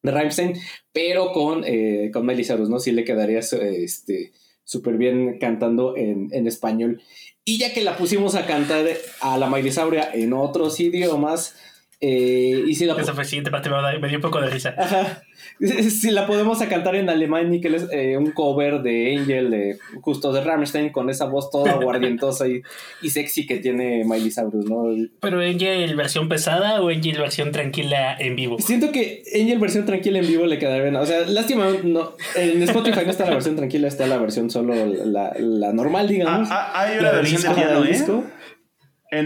de 0.01 0.11
Rammstein, 0.11 0.53
pero 0.91 1.31
con, 1.31 1.63
eh, 1.65 2.09
con 2.11 2.25
Miley 2.25 2.45
¿no? 2.67 2.79
Sí 2.79 2.91
le 2.91 3.03
quedaría 3.03 3.39
este 3.39 4.33
súper 4.69 4.97
bien 4.97 5.39
cantando 5.39 5.97
en, 5.97 6.45
español. 6.45 7.01
Y 7.43 7.57
ya 7.57 7.73
que 7.73 7.81
la 7.81 7.97
pusimos 7.97 8.35
a 8.35 8.45
cantar 8.45 8.85
a 9.19 9.35
la 9.39 9.49
Miley 9.49 9.71
Sauria 9.71 10.11
en 10.13 10.31
otros 10.33 10.79
idiomas, 10.79 11.55
y 12.01 12.75
si 12.75 12.85
la... 12.85 12.93
Eso 12.95 13.13
fue 13.13 13.25
siguiente 13.25 13.51
parte, 13.51 13.69
me 13.99 14.07
dio 14.07 14.17
un 14.17 14.21
poco 14.21 14.41
de 14.41 14.49
risa. 14.49 14.73
Ajá. 14.77 15.23
si 15.59 16.11
la 16.11 16.25
podemos 16.25 16.61
a 16.61 16.69
cantar 16.69 16.95
en 16.95 17.09
alemán, 17.09 17.49
Nickel 17.49 17.75
es 17.75 17.87
eh, 17.91 18.17
un 18.17 18.31
cover 18.31 18.81
de 18.81 19.17
Angel, 19.17 19.49
de, 19.49 19.77
justo 20.01 20.31
de 20.31 20.41
Rammstein, 20.41 20.89
con 20.91 21.09
esa 21.09 21.25
voz 21.25 21.49
toda 21.51 21.73
guardientosa 21.75 22.47
y, 22.47 22.61
y, 23.01 23.09
sexy 23.09 23.45
que 23.45 23.57
tiene 23.57 24.03
Miley 24.05 24.31
Cyrus, 24.31 24.65
¿no? 24.65 24.85
¿Pero 25.19 25.41
Angel 25.41 25.95
versión 25.95 26.29
pesada 26.29 26.81
o 26.81 26.89
Angel 26.89 27.17
versión 27.17 27.51
tranquila 27.51 28.15
en 28.17 28.35
vivo? 28.35 28.57
Siento 28.59 28.91
que 28.91 29.23
Angel 29.33 29.59
versión 29.59 29.85
tranquila 29.85 30.19
en 30.19 30.27
vivo 30.27 30.45
le 30.45 30.59
quedaría 30.59 30.83
bien. 30.83 30.95
O 30.95 31.05
sea, 31.05 31.21
lástima, 31.27 31.67
no, 31.83 32.13
en 32.35 32.61
Spotify 32.63 33.01
no 33.03 33.11
está 33.11 33.25
la 33.25 33.31
versión 33.31 33.55
tranquila, 33.55 33.87
está 33.87 34.07
la 34.07 34.17
versión 34.17 34.49
solo 34.49 34.73
la, 34.85 35.33
la 35.37 35.73
normal, 35.73 36.07
digamos. 36.07 36.47
Ah, 36.51 36.71
ah, 36.73 36.81
hay 36.83 36.99
una 36.99 37.11
versión 37.11 37.41
de 37.41 37.49
piano, 37.49 37.83
¿eh? 37.83 38.23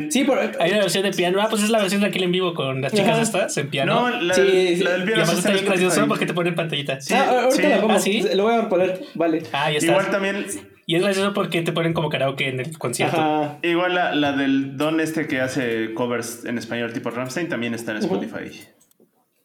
Sí, 0.10 0.26
hay 0.60 0.72
una 0.72 0.80
versión 0.80 1.04
de 1.04 1.12
piano. 1.12 1.42
Ah, 1.42 1.48
pues 1.50 1.64
es 1.64 1.70
la 1.70 1.80
versión 1.80 2.02
de 2.02 2.08
aquí 2.08 2.24
en 2.24 2.32
vivo 2.32 2.54
con 2.54 2.82
las 2.82 2.94
chicas 2.94 3.20
estas 3.20 3.58
en 3.58 3.70
piano. 3.70 4.10
No, 4.10 4.22
la, 4.22 4.34
sí, 4.34 4.78
la 4.78 4.92
del 4.94 5.04
piano. 5.04 5.22
Y 5.22 5.24
además 5.24 5.38
está 5.38 5.52
bien 5.52 5.66
gracioso 5.66 6.08
porque 6.08 6.26
te 6.26 6.34
ponen 6.34 6.56
pantallita. 6.56 7.02
Sí, 7.02 7.14
ah, 7.14 7.42
ahorita 7.44 7.70
la 7.70 7.82
pongo. 7.82 7.94
¿Ah, 7.94 8.00
sí? 8.00 8.24
Lo 8.34 8.44
voy 8.44 8.56
a 8.56 8.70
poner, 8.70 9.02
vale. 9.16 9.44
Ah, 9.52 9.70
ya 9.70 9.80
está. 9.80 9.92
Igual 9.92 10.10
también. 10.10 10.46
Y 10.86 10.96
es 10.96 11.02
gracioso 11.02 11.34
porque 11.34 11.62
te 11.62 11.72
ponen 11.72 11.94
como 11.94 12.10
karaoke 12.10 12.48
en 12.48 12.60
el 12.62 12.78
concierto. 12.78 13.18
Ajá. 13.18 13.60
Igual 13.62 13.96
la, 13.96 14.16
la, 14.16 14.32
del 14.34 14.78
Don 14.78 15.00
este 15.00 15.28
que 15.28 15.42
hace 15.42 15.94
covers 15.94 16.46
en 16.46 16.58
español 16.58 16.94
tipo 16.94 17.10
Ramstein 17.10 17.50
también 17.50 17.74
está 17.74 17.92
en 17.92 17.98
Spotify. 17.98 18.52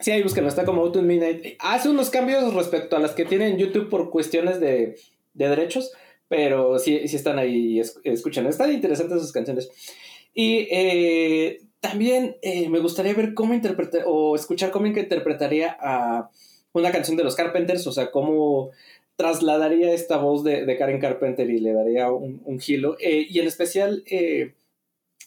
Sí, 0.01 0.13
ahí 0.13 0.23
búsquenlo, 0.23 0.49
está 0.49 0.65
como 0.65 0.83
Autumn 0.83 1.07
Midnight. 1.07 1.57
Hace 1.59 1.89
unos 1.89 2.11
cambios 2.11 2.55
respecto 2.55 2.97
a 2.97 3.01
las 3.01 3.13
que 3.13 3.25
tiene 3.25 3.49
en 3.49 3.59
YouTube 3.59 3.89
por 3.89 4.11
cuestiones 4.11 4.61
de, 4.61 4.97
de 5.35 5.49
derechos, 5.49 5.93
pero 6.29 6.79
sí, 6.79 7.09
sí 7.09 7.17
están 7.17 7.41
ahí, 7.41 7.81
escuchan. 8.05 8.47
Están 8.47 8.73
interesantes 8.73 9.21
sus 9.21 9.33
canciones. 9.33 9.69
Y 10.39 10.69
eh, 10.71 11.63
también 11.81 12.37
eh, 12.43 12.69
me 12.69 12.79
gustaría 12.79 13.13
ver 13.13 13.35
cómo 13.35 13.55
interpretar 13.55 14.05
o 14.07 14.37
escuchar 14.37 14.71
cómo 14.71 14.87
interpretaría 14.87 15.77
a 15.81 16.31
una 16.73 16.93
canción 16.93 17.17
de 17.17 17.25
los 17.25 17.35
Carpenters, 17.35 17.85
o 17.89 17.93
sea, 17.93 18.13
cómo 18.13 18.71
trasladaría 19.17 19.93
esta 19.93 20.19
voz 20.19 20.45
de, 20.45 20.77
Karen 20.79 21.01
Carpenter 21.01 21.51
y 21.51 21.59
le 21.59 21.73
daría 21.73 22.13
un, 22.13 22.41
un 22.45 22.61
gilo. 22.61 22.97
Eh, 23.01 23.27
y 23.29 23.41
en 23.41 23.49
especial 23.49 24.05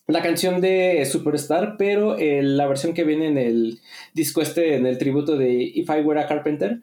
la 0.07 0.21
canción 0.21 0.61
de 0.61 1.05
Superstar, 1.05 1.75
pero 1.77 2.15
la 2.17 2.67
versión 2.67 2.93
que 2.93 3.03
viene 3.03 3.27
en 3.27 3.37
el 3.37 3.79
disco 4.13 4.41
este, 4.41 4.75
en 4.75 4.85
el 4.85 4.97
tributo 4.97 5.35
de 5.35 5.51
If 5.51 5.89
I 5.89 5.99
Were 5.99 6.21
a 6.21 6.27
Carpenter, 6.27 6.79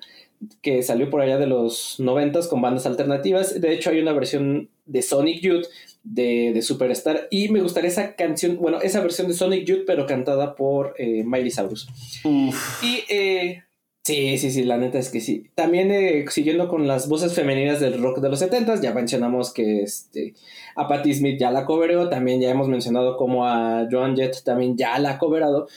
que 0.62 0.82
salió 0.82 1.10
por 1.10 1.20
allá 1.20 1.38
de 1.38 1.46
los 1.46 1.98
noventas 1.98 2.48
con 2.48 2.62
bandas 2.62 2.86
alternativas. 2.86 3.60
De 3.60 3.72
hecho, 3.72 3.90
hay 3.90 4.00
una 4.00 4.12
versión 4.12 4.70
de 4.86 5.02
Sonic 5.02 5.40
Youth 5.40 5.66
de, 6.02 6.60
Superstar. 6.62 7.28
Y 7.30 7.48
me 7.48 7.60
gustaría 7.60 7.90
esa 7.90 8.14
canción, 8.14 8.58
bueno, 8.58 8.80
esa 8.80 9.00
versión 9.00 9.28
de 9.28 9.34
Sonic 9.34 9.64
Youth, 9.64 9.84
pero 9.86 10.06
cantada 10.06 10.54
por 10.54 10.94
eh, 10.98 11.24
Miley 11.24 11.50
Cyrus. 11.50 11.88
Y 12.24 13.04
eh, 13.08 13.62
sí, 14.04 14.38
sí, 14.38 14.50
sí, 14.50 14.64
la 14.64 14.78
neta 14.78 14.98
es 14.98 15.10
que 15.10 15.20
sí. 15.20 15.50
También 15.54 15.90
eh, 15.90 16.24
siguiendo 16.28 16.68
con 16.68 16.86
las 16.86 17.08
voces 17.08 17.34
femeninas 17.34 17.80
del 17.80 18.00
rock 18.00 18.18
de 18.20 18.28
los 18.28 18.38
70 18.38 18.80
ya 18.80 18.92
mencionamos 18.92 19.52
que 19.52 19.82
este, 19.82 20.34
a 20.76 20.88
Patti 20.88 21.14
Smith 21.14 21.38
ya 21.38 21.50
la 21.50 21.64
cobereó, 21.64 22.08
también 22.08 22.40
ya 22.40 22.50
hemos 22.50 22.68
mencionado 22.68 23.16
como 23.16 23.46
a 23.46 23.86
Joan 23.90 24.16
Jett 24.16 24.42
también 24.44 24.76
ya 24.76 24.98
la 24.98 25.12
ha 25.12 25.18
coverado 25.18 25.68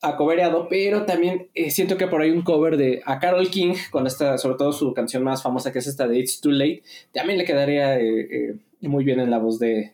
ha 0.00 0.16
covereado, 0.16 0.68
pero 0.68 1.04
también 1.06 1.48
siento 1.70 1.96
que 1.96 2.06
por 2.06 2.22
ahí 2.22 2.30
un 2.30 2.42
cover 2.42 2.76
de 2.76 3.02
a 3.04 3.18
Carol 3.18 3.50
King, 3.50 3.74
con 3.90 4.06
esta, 4.06 4.38
sobre 4.38 4.56
todo 4.56 4.72
su 4.72 4.94
canción 4.94 5.24
más 5.24 5.42
famosa 5.42 5.72
que 5.72 5.80
es 5.80 5.86
esta 5.86 6.06
de 6.06 6.18
It's 6.18 6.40
Too 6.40 6.52
Late, 6.52 6.82
también 7.12 7.38
le 7.38 7.44
quedaría 7.44 7.98
muy 8.80 9.04
bien 9.04 9.18
en 9.18 9.30
la 9.30 9.38
voz 9.38 9.58
de, 9.58 9.92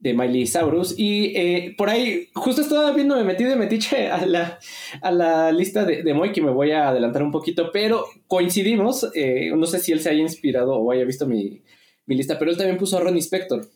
de 0.00 0.14
Miley 0.14 0.46
Saurus. 0.46 0.98
Y 0.98 1.36
eh, 1.36 1.74
por 1.76 1.88
ahí, 1.88 2.28
justo 2.34 2.62
estaba 2.62 2.92
viendo, 2.92 3.16
me 3.16 3.24
metí 3.24 3.44
de 3.44 3.54
metiche 3.54 4.08
a 4.08 4.26
la, 4.26 4.58
a 5.00 5.10
la 5.12 5.52
lista 5.52 5.84
de, 5.84 6.02
de 6.02 6.14
Moy, 6.14 6.32
que 6.32 6.42
me 6.42 6.50
voy 6.50 6.72
a 6.72 6.88
adelantar 6.88 7.22
un 7.22 7.30
poquito, 7.30 7.70
pero 7.72 8.06
coincidimos, 8.26 9.10
eh, 9.14 9.52
no 9.54 9.66
sé 9.66 9.78
si 9.78 9.92
él 9.92 10.00
se 10.00 10.10
haya 10.10 10.22
inspirado 10.22 10.74
o 10.74 10.90
haya 10.90 11.04
visto 11.04 11.26
mi, 11.26 11.62
lista, 12.06 12.38
pero 12.38 12.50
él 12.50 12.56
también 12.56 12.78
puso 12.78 12.96
a 12.96 13.00
Ronnie 13.00 13.22
Spector. 13.22 13.68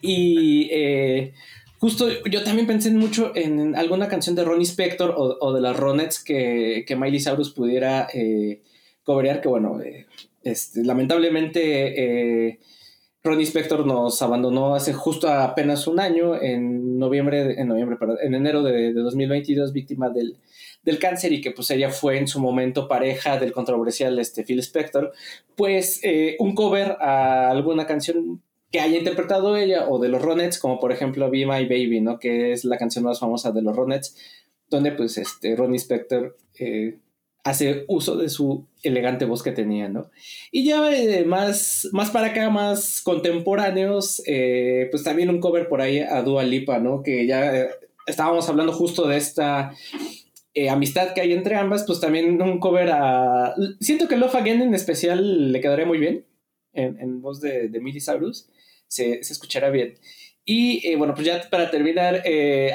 Y 0.00 0.68
eh, 0.70 1.32
justo 1.84 2.08
yo 2.30 2.42
también 2.42 2.66
pensé 2.66 2.90
mucho 2.92 3.32
en 3.34 3.76
alguna 3.76 4.08
canción 4.08 4.34
de 4.34 4.42
Ronnie 4.42 4.64
Spector 4.64 5.14
o, 5.18 5.52
de 5.52 5.60
las 5.60 5.76
Ronettes 5.76 6.24
que, 6.24 6.82
que 6.86 6.96
Miley 6.96 7.20
Saurus 7.20 7.52
pudiera 7.52 8.08
cobrear, 9.02 9.42
que 9.42 9.48
bueno, 9.48 9.78
este, 10.42 10.82
lamentablemente 10.82 12.58
Ronnie 13.26 13.44
Spector 13.44 13.86
nos 13.86 14.20
abandonó 14.20 14.74
hace 14.74 14.94
justo 14.94 15.28
apenas 15.28 15.86
un 15.86 15.98
año, 15.98 16.40
en 16.40 16.98
noviembre, 16.98 17.58
en 17.58 17.68
noviembre, 17.68 17.96
perdón, 17.96 18.18
en 18.22 18.34
enero 18.34 18.62
de, 18.62 18.92
2022, 18.92 19.72
víctima 19.72 20.10
del, 20.10 20.36
del, 20.82 20.98
cáncer 20.98 21.32
y 21.32 21.40
que 21.40 21.50
pues 21.50 21.70
ella 21.70 21.90
fue 21.90 22.18
en 22.18 22.28
su 22.28 22.38
momento 22.38 22.86
pareja 22.86 23.38
del 23.38 23.52
controversial 23.52 24.18
este, 24.18 24.44
Phil 24.44 24.58
Spector, 24.60 25.12
pues 25.54 26.00
eh, 26.02 26.36
un 26.38 26.54
cover 26.54 26.96
a 27.00 27.50
alguna 27.50 27.86
canción 27.86 28.42
que 28.74 28.80
haya 28.80 28.98
interpretado 28.98 29.56
ella 29.56 29.88
o 29.88 30.00
de 30.00 30.08
los 30.08 30.20
Ronettes, 30.20 30.58
como 30.58 30.80
por 30.80 30.90
ejemplo 30.90 31.30
Be 31.30 31.46
My 31.46 31.64
Baby, 31.64 32.00
¿no? 32.00 32.18
Que 32.18 32.50
es 32.50 32.64
la 32.64 32.76
canción 32.76 33.04
más 33.04 33.20
famosa 33.20 33.52
de 33.52 33.62
los 33.62 33.76
Ronettes, 33.76 34.16
donde 34.68 34.90
pues 34.90 35.16
este 35.16 35.54
Ronnie 35.54 35.78
Spector 35.78 36.36
eh, 36.58 36.98
hace 37.44 37.84
uso 37.86 38.16
de 38.16 38.28
su 38.28 38.66
elegante 38.82 39.26
voz 39.26 39.44
que 39.44 39.52
tenía, 39.52 39.88
¿no? 39.88 40.10
Y 40.50 40.64
ya 40.64 40.92
eh, 40.92 41.24
más, 41.24 41.88
más 41.92 42.10
para 42.10 42.30
acá, 42.30 42.50
más 42.50 43.00
contemporáneos, 43.00 44.20
eh, 44.26 44.88
pues 44.90 45.04
también 45.04 45.30
un 45.30 45.38
cover 45.38 45.68
por 45.68 45.80
ahí 45.80 46.00
a 46.00 46.22
Dua 46.22 46.42
Lipa, 46.42 46.80
¿no? 46.80 47.04
Que 47.04 47.28
ya 47.28 47.68
estábamos 48.08 48.48
hablando 48.48 48.72
justo 48.72 49.06
de 49.06 49.18
esta 49.18 49.72
amistad 50.68 51.14
que 51.14 51.20
hay 51.20 51.32
entre 51.32 51.54
ambas, 51.54 51.84
pues 51.86 52.00
también 52.00 52.42
un 52.42 52.58
cover 52.58 52.90
a... 52.90 53.54
Siento 53.78 54.08
que 54.08 54.16
Love 54.16 54.34
Again 54.34 54.62
en 54.62 54.74
especial 54.74 55.52
le 55.52 55.60
quedaría 55.60 55.86
muy 55.86 55.98
bien, 55.98 56.24
en, 56.72 57.22
voz 57.22 57.40
de, 57.40 57.68
de 57.68 57.78
Miley 57.78 58.00
Cyrus, 58.00 58.48
se, 58.88 59.22
se 59.24 59.32
escuchará 59.32 59.70
bien. 59.70 59.94
Y 60.44 60.94
bueno, 60.96 61.14
pues 61.14 61.26
ya 61.26 61.48
para 61.50 61.70
terminar, 61.70 62.22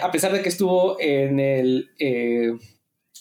a 0.02 0.12
pesar 0.12 0.34
de 0.34 0.42
que 0.42 0.50
estuvo 0.50 1.00
en 1.00 1.40
el 1.40 1.92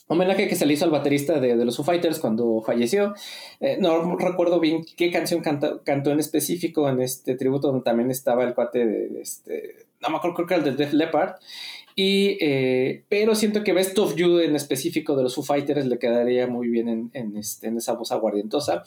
homenaje 0.09 0.49
que 0.49 0.57
se 0.57 0.67
le 0.67 0.75
hizo 0.75 0.85
al 0.85 0.91
baterista 0.91 1.39
de, 1.39 1.55
los 1.65 1.77
Foo 1.77 1.85
Fighters 1.85 2.19
cuando 2.19 2.63
falleció. 2.63 3.15
Eh, 3.61 3.77
no 3.79 4.17
recuerdo 4.17 4.59
bien 4.59 4.85
qué 4.97 5.11
canción 5.11 5.43
cantó, 5.43 6.11
en 6.11 6.19
específico 6.19 6.89
en 6.89 7.01
este 7.01 7.37
tributo, 7.37 7.69
donde 7.69 7.85
también 7.85 8.11
estaba 8.11 8.45
el 8.45 8.55
cuate 8.55 8.87
de, 8.87 9.21
este, 9.21 9.87
no 10.01 10.11
me 10.11 10.17
acuerdo, 10.17 10.37
creo 10.37 10.49
que 10.49 10.55
el 10.55 10.65
de 10.65 10.73
Def 10.73 10.93
Leppard. 10.93 11.37
Y, 11.95 12.39
eh, 12.41 13.05
pero 13.09 13.35
siento 13.35 13.65
que 13.65 13.73
Best 13.73 13.99
of 13.99 14.15
You 14.15 14.39
en 14.39 14.55
específico 14.57 15.17
de 15.17 15.25
los 15.25 15.35
Foo 15.35 15.45
Fighters 15.45 15.85
le 15.87 15.99
quedaría 15.99 16.47
muy 16.47 16.69
bien 16.69 16.89
en, 16.89 17.11
en, 17.13 17.37
este, 17.37 17.69
en 17.69 17.77
esa 17.77 17.93
voz 17.93 18.13
aguardientosa. 18.13 18.85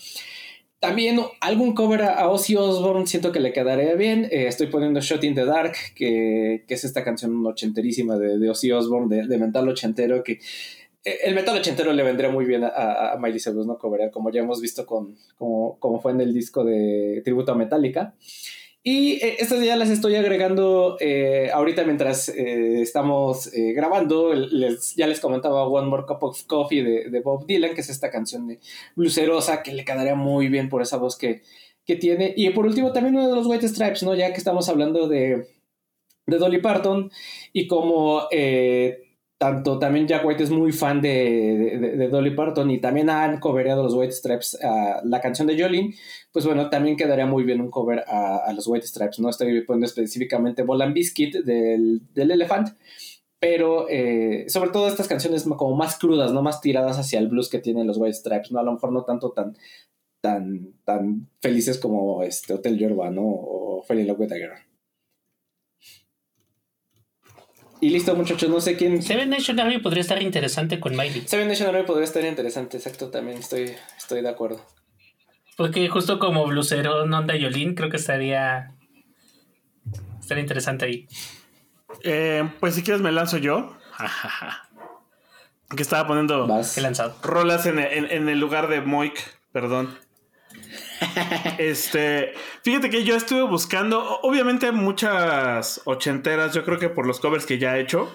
También 0.82 1.20
algún 1.42 1.76
cover 1.76 2.02
a 2.02 2.28
Ozzy 2.28 2.56
Osbourne 2.56 3.06
siento 3.06 3.32
que 3.32 3.40
le 3.40 3.54
quedaría 3.54 3.94
bien. 3.94 4.26
Eh, 4.32 4.48
estoy 4.48 4.66
poniendo 4.66 5.00
Shot 5.00 5.24
in 5.24 5.36
the 5.36 5.46
Dark, 5.46 5.76
que, 5.94 6.64
que, 6.68 6.74
es 6.74 6.84
esta 6.84 7.04
canción 7.04 7.46
ochenterísima 7.46 8.18
de, 8.18 8.50
Ozzy 8.50 8.72
Osbourne, 8.72 9.28
de, 9.28 9.38
mental 9.38 9.70
ochentero, 9.70 10.24
que 10.24 10.40
eh, 11.04 11.18
el 11.24 11.36
metal 11.36 11.56
ochentero 11.56 11.94
le 11.94 12.02
vendría 12.02 12.32
muy 12.32 12.46
bien 12.46 12.64
a, 12.64 13.12
a, 13.12 13.18
Miley 13.20 13.40
Cyrus, 13.40 13.68
¿no? 13.68 13.78
Coverear, 13.78 14.10
como 14.10 14.32
ya 14.32 14.42
hemos 14.42 14.60
visto 14.60 14.88
con, 14.88 15.16
como, 15.38 15.78
como 15.78 16.02
fue 16.02 16.14
en 16.14 16.22
el 16.22 16.34
disco 16.34 16.64
de 16.64 17.22
tributo 17.24 17.52
a 17.52 17.56
Metallica. 17.56 18.16
Y 18.84 19.14
eh, 19.24 19.36
estas 19.40 19.64
ya 19.64 19.76
las 19.76 19.90
estoy 19.90 20.16
agregando 20.16 20.98
eh, 21.00 21.52
ahorita 21.54 21.84
mientras 21.84 22.30
estamos 22.30 23.50
grabando. 23.54 24.34
Les, 24.34 24.96
ya 24.96 25.08
les 25.08 25.20
comentaba 25.20 25.68
One 25.68 25.88
More 25.88 26.06
Cup 26.08 26.24
of 26.24 26.44
Coffee 26.46 26.84
de, 26.84 27.22
Bob 27.22 27.46
Dylan, 27.46 27.76
que 27.76 27.82
es 27.82 27.90
esta 27.90 28.10
canción 28.10 28.48
de 28.48 28.60
bluserosa 28.96 29.62
que 29.62 29.74
le 29.74 29.86
quedaría 29.86 30.16
muy 30.16 30.48
bien 30.48 30.70
por 30.70 30.82
esa 30.82 30.98
voz 30.98 31.18
que, 31.18 31.42
que 31.86 31.96
tiene. 31.96 32.34
Y 32.36 32.50
por 32.52 32.66
último, 32.66 32.92
también 32.92 33.16
uno 33.16 33.30
de 33.30 33.36
los 33.36 33.48
White 33.48 33.68
Stripes, 33.68 34.04
¿no? 34.04 34.16
Ya 34.16 34.32
que 34.32 34.38
estamos 34.40 34.68
hablando 34.68 35.08
de, 35.08 35.48
de 36.26 36.38
Dolly 36.38 36.60
Parton 36.60 37.12
y 37.54 37.68
como 37.68 38.28
tanto 39.42 39.80
también 39.80 40.08
Jack 40.08 40.24
White 40.24 40.44
es 40.44 40.52
muy 40.52 40.72
fan 40.72 41.02
de, 41.02 42.10
Dolly 42.12 42.36
Parton 42.36 42.70
y 42.70 42.80
también 42.80 43.10
han 43.10 43.40
coverado 43.40 43.82
los 43.82 43.96
White 43.96 44.14
Stripes 44.14 44.56
a 44.64 45.02
la 45.04 45.20
canción 45.20 45.48
de 45.48 45.60
Jolene, 45.60 45.96
pues 46.32 46.46
bueno, 46.46 46.70
también 46.70 46.96
quedaría 46.96 47.26
muy 47.26 47.44
bien 47.44 47.60
un 47.60 47.72
cover 47.72 48.04
a, 48.08 48.54
los 48.54 48.68
White 48.68 48.86
Stripes. 48.86 49.20
No 49.20 49.30
estoy 49.32 49.62
poniendo 49.62 49.88
específicamente 49.88 50.62
Bolan 50.62 50.94
Biscuit 50.94 51.38
del, 51.38 52.04
del 52.14 52.30
Elephant, 52.30 52.78
pero 53.40 53.90
eh, 53.90 54.46
sobre 54.48 54.70
todo 54.70 54.88
estas 54.88 55.08
canciones 55.08 55.42
como 55.42 55.76
más 55.76 55.98
crudas, 55.98 56.32
no 56.32 56.44
más 56.44 56.62
tiradas 56.62 57.00
hacia 57.00 57.18
el 57.18 57.28
blues 57.28 57.50
que 57.50 57.58
tienen 57.58 57.88
los 57.88 57.98
White 57.98 58.18
Stripes, 58.18 58.52
¿no? 58.52 58.60
A 58.60 58.64
lo 58.64 58.74
mejor 58.74 58.92
no 58.92 59.06
tanto 59.06 59.32
tan, 59.32 59.58
tan, 60.22 60.76
tan 60.86 61.30
felices 61.40 61.80
como 61.80 62.22
este 62.22 62.54
Hotel 62.54 62.78
Yorba, 62.78 63.10
¿no? 63.10 63.24
O 63.24 63.82
Fell 63.88 64.02
in 64.02 64.08
Love 64.08 64.20
with 64.20 64.34
a 64.34 64.36
Girl. 64.36 64.71
Y 67.82 67.90
listo, 67.90 68.16
muchachos, 68.16 68.48
no 68.48 68.62
sé 68.62 68.78
quién. 68.78 69.02
Seven 69.02 69.30
Nation 69.30 69.60
Army 69.60 69.80
podría 69.80 70.02
estar 70.02 70.22
interesante 70.22 70.80
con 70.80 70.96
Miley. 70.96 71.24
Seven 71.28 71.48
Nation 71.48 71.68
Army 71.68 71.84
podría 71.86 72.06
estar 72.06 72.24
interesante, 72.24 72.78
exacto, 72.78 73.10
también 73.10 73.40
estoy, 73.40 73.74
estoy 73.98 74.22
de 74.22 74.30
acuerdo. 74.30 74.64
Porque 75.58 75.90
justo 75.90 76.20
como 76.20 76.46
blusero 76.46 77.08
Nonda 77.08 77.36
Yolín, 77.36 77.74
creo 77.74 77.90
que 77.90 77.98
estaría. 77.98 78.72
Estaría 80.20 80.44
interesante 80.44 80.86
ahí. 80.86 81.08
Eh, 82.04 82.48
pues 82.60 82.76
si 82.76 82.84
quieres 82.84 83.02
me 83.02 83.12
lanzo 83.12 83.38
yo. 83.38 83.76
que 85.76 85.82
estaba 85.82 86.08
poniendo 86.08 86.48
lanzado. 86.78 87.16
rolas 87.24 87.66
en, 87.66 87.80
en 87.80 88.30
el 88.30 88.40
lugar 88.40 88.68
de 88.68 88.82
Moik, 88.82 89.20
perdón 89.52 89.98
este, 91.58 92.34
fíjate 92.64 92.90
que 92.90 93.04
yo 93.04 93.16
estuve 93.16 93.44
buscando, 93.44 94.20
obviamente 94.22 94.72
muchas 94.72 95.82
ochenteras, 95.86 96.54
yo 96.54 96.64
creo 96.64 96.80
que 96.80 96.90
por 96.90 97.08
los 97.08 97.20
covers 97.20 97.46
que 97.46 97.58
ya 97.58 97.78
he 97.78 97.82
hecho. 97.82 98.10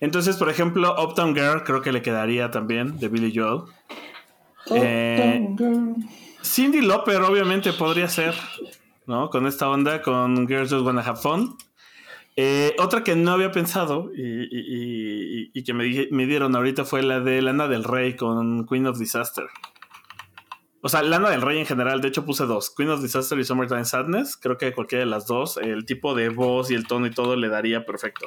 Entonces, 0.00 0.36
por 0.36 0.50
ejemplo, 0.50 0.94
Uptown 1.02 1.34
Girl 1.34 1.64
creo 1.64 1.82
que 1.82 1.92
le 1.92 2.02
quedaría 2.02 2.50
también, 2.50 2.98
de 2.98 3.08
Billy 3.08 3.32
Joel. 3.34 3.62
Eh, 4.70 5.54
Cindy 6.42 6.80
Lauper 6.80 7.22
obviamente 7.22 7.72
podría 7.72 8.08
ser, 8.08 8.34
¿no? 9.06 9.30
Con 9.30 9.46
esta 9.46 9.68
onda, 9.68 10.02
con 10.02 10.46
Girls 10.46 10.70
Just 10.70 10.84
Wanna 10.84 11.02
Have 11.02 11.20
Fun. 11.20 11.56
Eh, 12.38 12.76
otra 12.78 13.02
que 13.02 13.16
no 13.16 13.32
había 13.32 13.50
pensado 13.50 14.10
y, 14.14 15.62
que 15.62 15.72
me, 15.72 16.08
me, 16.10 16.26
dieron 16.26 16.54
ahorita 16.54 16.84
fue 16.84 17.02
la 17.02 17.20
de 17.20 17.40
Lana 17.40 17.66
del 17.66 17.82
Rey 17.82 18.14
con 18.14 18.66
Queen 18.66 18.86
of 18.86 18.98
Disaster. 18.98 19.46
O 20.86 20.88
sea, 20.88 21.02
Lana 21.02 21.30
del 21.30 21.42
Rey 21.42 21.58
en 21.58 21.66
general, 21.66 22.00
de 22.00 22.06
hecho 22.06 22.24
puse 22.24 22.46
dos, 22.46 22.70
Queen 22.70 22.90
of 22.90 23.02
Disaster 23.02 23.36
y 23.40 23.42
Summertime 23.42 23.84
Sadness. 23.84 24.36
Creo 24.36 24.56
que 24.56 24.72
cualquiera 24.72 25.04
de 25.04 25.10
las 25.10 25.26
dos, 25.26 25.56
el 25.56 25.84
tipo 25.84 26.14
de 26.14 26.28
voz 26.28 26.70
y 26.70 26.74
el 26.74 26.86
tono 26.86 27.08
y 27.08 27.10
todo 27.10 27.34
le 27.34 27.48
daría 27.48 27.84
perfecto. 27.84 28.24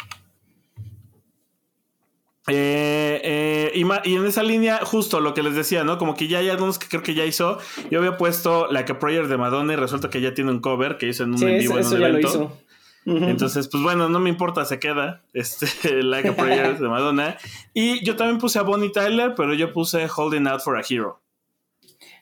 Eh, 2.48 3.22
eh, 3.24 3.72
y, 3.74 4.13
en 4.13 4.26
esa 4.26 4.43
línea, 4.43 4.82
justo 4.84 5.22
lo 5.22 5.34
que 5.34 5.41
les 5.41 5.56
decía, 5.56 5.86
¿no? 5.86 5.98
Como 5.98 6.15
que 6.15 6.28
ya 6.28 6.39
hay 6.39 6.50
algunos 6.50 6.78
que 6.80 6.89
creo 6.89 7.02
que 7.02 7.13
ya 7.13 7.24
hizo. 7.24 7.60
Yo 7.91 8.00
había 8.00 8.17
puesto 8.17 8.67
Like 8.69 8.91
a 8.91 9.00
Prayer 9.00 9.30
de 9.30 9.38
Madonna 9.38 9.72
y 9.72 9.76
resulta 9.78 10.10
que 10.10 10.19
ya 10.19 10.34
tiene 10.34 10.52
un 10.52 10.60
cover 10.60 10.98
que 10.98 11.08
hizo 11.08 11.24
en 11.24 11.36
un 11.36 11.43
en 11.48 11.60
vivo 11.60 11.80
en 11.80 11.88
un 11.88 11.93
evento. 11.93 12.58
Entonces, 13.06 13.69
pues 13.69 13.82
bueno, 13.82 14.10
no 14.10 14.19
me 14.19 14.30
importa, 14.30 14.65
se 14.65 14.82
queda. 14.82 15.22
Este, 15.34 16.04
Like 16.04 16.28
a 16.28 16.36
Prayer 16.36 16.78
de 16.78 16.89
Madonna. 16.89 17.38
Y 17.74 18.04
yo 18.04 18.17
también 18.17 18.38
puse 18.38 18.60
a 18.60 18.63
Bonnie 18.63 18.91
Tyler, 18.91 19.34
pero 19.34 19.54
yo 19.54 19.72
puse 19.72 20.10
Holding 20.13 20.45
Out 20.45 20.60
for 20.60 20.76
a 20.76 20.82
Hero. 20.82 21.22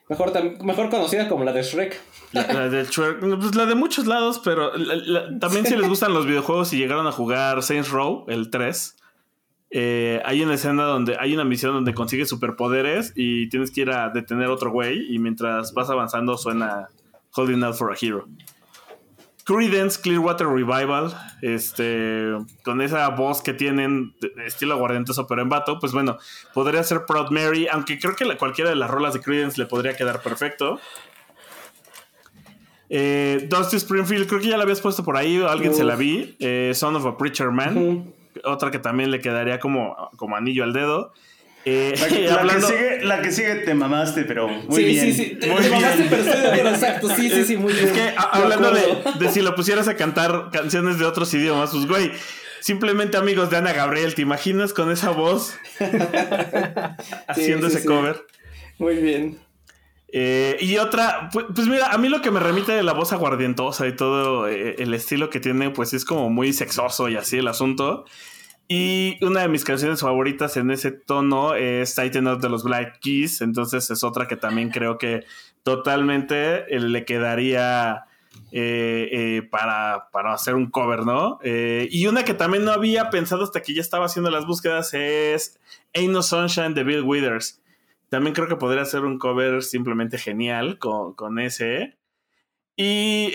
Mejor, 0.08 0.32
mejor 0.64 0.88
conocida 0.88 1.28
como 1.28 1.44
la 1.44 1.52
de 1.52 1.62
Shrek. 1.62 2.00
La, 2.32 2.68
de 2.68 2.84
Shrek, 2.84 3.20
pues 3.20 3.54
la 3.54 3.66
de 3.66 3.74
muchos 3.74 4.06
lados, 4.06 4.40
pero 4.42 4.72
también 5.38 5.66
si 5.66 5.76
les 5.76 5.86
gustan 5.86 6.14
los 6.14 6.26
videojuegos 6.26 6.72
y 6.72 6.78
llegaron 6.78 7.06
a 7.06 7.12
jugar 7.12 7.62
Saints 7.62 7.90
Row, 7.90 8.24
el 8.28 8.50
3, 8.50 8.96
eh, 9.70 10.22
hay 10.24 10.42
una 10.42 10.54
escena 10.54 10.84
donde 10.84 11.16
hay 11.20 11.34
una 11.34 11.44
misión 11.44 11.74
donde 11.74 11.92
consigues 11.92 12.28
superpoderes 12.28 13.12
y 13.16 13.50
tienes 13.50 13.70
que 13.70 13.82
ir 13.82 13.90
a 13.90 14.08
detener 14.08 14.48
otro 14.48 14.70
güey 14.70 15.14
y 15.14 15.18
mientras 15.18 15.74
vas 15.74 15.90
avanzando 15.90 16.38
suena 16.38 16.88
Holding 17.34 17.62
Out 17.62 17.76
for 17.76 17.92
a 17.92 17.96
Hero. 18.00 18.26
Credence 19.48 19.98
Clearwater 19.98 20.46
Revival, 20.46 21.10
este, 21.40 22.34
con 22.62 22.82
esa 22.82 23.08
voz 23.08 23.40
que 23.40 23.54
tienen, 23.54 24.14
estilo 24.44 24.74
aguardientoso 24.74 25.26
pero 25.26 25.40
en 25.40 25.48
vato, 25.48 25.78
pues 25.78 25.94
bueno, 25.94 26.18
podría 26.52 26.82
ser 26.82 27.06
Proud 27.06 27.30
Mary, 27.30 27.66
aunque 27.72 27.98
creo 27.98 28.14
que 28.14 28.26
cualquiera 28.36 28.68
de 28.68 28.76
las 28.76 28.90
rolas 28.90 29.14
de 29.14 29.22
Credence 29.22 29.58
le 29.58 29.64
podría 29.64 29.96
quedar 29.96 30.20
perfecto. 30.20 30.78
Eh, 32.90 33.46
Dusty 33.48 33.76
Springfield, 33.76 34.28
creo 34.28 34.38
que 34.38 34.48
ya 34.48 34.58
la 34.58 34.64
habías 34.64 34.82
puesto 34.82 35.02
por 35.02 35.16
ahí, 35.16 35.42
alguien 35.42 35.72
se 35.74 35.82
la 35.82 35.96
vi. 35.96 36.36
Eh, 36.40 36.72
Son 36.74 36.94
of 36.96 37.06
a 37.06 37.16
Preacher 37.16 37.50
Man, 37.50 38.12
otra 38.44 38.70
que 38.70 38.78
también 38.78 39.10
le 39.10 39.20
quedaría 39.20 39.58
como, 39.60 40.10
como 40.16 40.36
anillo 40.36 40.62
al 40.62 40.74
dedo. 40.74 41.14
Eh, 41.70 41.94
la, 42.00 42.08
que, 42.08 42.60
sigue, 42.62 43.04
la 43.04 43.20
que 43.20 43.30
sigue 43.30 43.54
te 43.56 43.74
mamaste, 43.74 44.24
pero 44.24 44.48
muy 44.48 44.84
bien. 44.84 45.04
Sí, 45.04 45.12
sí, 45.12 45.36
te, 45.36 45.48
mamaste, 45.48 46.06
pero 46.08 46.22
estoy 46.22 46.40
de 46.40 46.48
acuerdo, 46.48 46.70
exacto. 46.70 47.08
Sí, 47.14 47.28
sí, 47.28 47.44
sí, 47.44 47.56
muy 47.58 47.74
bien. 47.74 47.88
Es 47.88 47.92
que 47.92 48.14
hablando 48.16 48.70
de, 48.70 49.28
si 49.30 49.42
lo 49.42 49.54
pusieras 49.54 49.86
a 49.86 49.94
cantar 49.94 50.48
canciones 50.50 50.98
de 50.98 51.04
otros 51.04 51.32
idiomas, 51.34 51.70
pues 51.70 51.86
güey, 51.86 52.12
simplemente 52.60 53.18
amigos 53.18 53.50
de 53.50 53.58
Ana 53.58 53.74
Gabriel, 53.74 54.14
¿te 54.14 54.22
imaginas 54.22 54.72
con 54.72 54.90
esa 54.90 55.10
voz 55.10 55.58
haciendo 57.28 57.66
ese 57.66 57.84
cover? 57.84 58.24
Muy 58.78 58.96
bien. 58.96 59.38
Eh, 60.10 60.56
y 60.60 60.78
otra, 60.78 61.28
pues, 61.34 61.46
pues, 61.54 61.68
mira, 61.68 61.92
a 61.92 61.98
mí 61.98 62.08
lo 62.08 62.22
que 62.22 62.30
me 62.30 62.40
remite 62.40 62.72
de 62.72 62.82
la 62.82 62.94
voz 62.94 63.12
aguardientosa 63.12 63.86
y 63.86 63.94
todo 63.94 64.48
eh, 64.48 64.76
el 64.78 64.94
estilo 64.94 65.28
que 65.28 65.38
tiene, 65.38 65.68
pues 65.68 65.92
es 65.92 66.06
como 66.06 66.30
muy 66.30 66.54
sexoso 66.54 67.10
y 67.10 67.16
así 67.16 67.36
el 67.36 67.48
asunto. 67.48 68.06
Y 68.70 69.16
una 69.24 69.40
de 69.40 69.48
mis 69.48 69.64
canciones 69.64 70.02
favoritas 70.02 70.58
en 70.58 70.70
ese 70.70 70.90
tono 70.92 71.54
es 71.54 71.94
Titan 71.94 72.28
Up 72.28 72.40
de 72.40 72.50
los 72.50 72.64
Black 72.64 72.98
Keys. 73.00 73.40
Entonces 73.40 73.90
es 73.90 74.04
otra 74.04 74.28
que 74.28 74.36
también 74.36 74.68
creo 74.68 74.98
que 74.98 75.24
totalmente 75.62 76.74
eh, 76.74 76.78
le 76.78 77.06
quedaría 77.06 78.04
eh, 78.52 79.08
eh, 79.10 79.42
para, 79.50 80.10
para, 80.12 80.34
hacer 80.34 80.54
un 80.54 80.70
cover, 80.70 81.04
¿no? 81.04 81.38
y 81.42 82.06
una 82.06 82.24
que 82.24 82.34
también 82.34 82.64
no 82.64 82.72
había 82.72 83.10
pensado 83.10 83.42
hasta 83.44 83.60
que 83.60 83.74
ya 83.74 83.80
estaba 83.80 84.06
haciendo 84.06 84.30
las 84.30 84.46
búsquedas 84.46 84.94
es 84.94 85.58
Ain't 85.94 86.12
No 86.12 86.22
Sunshine 86.22 86.74
de 86.74 86.84
Bill 86.84 87.02
Withers. 87.02 87.62
También 88.10 88.34
creo 88.34 88.48
que 88.48 88.56
podría 88.56 88.84
ser 88.84 89.04
un 89.04 89.18
cover 89.18 89.62
simplemente 89.62 90.18
genial 90.18 90.78
con, 90.78 91.14
con 91.14 91.38
ese. 91.38 91.98
Y 92.76 93.32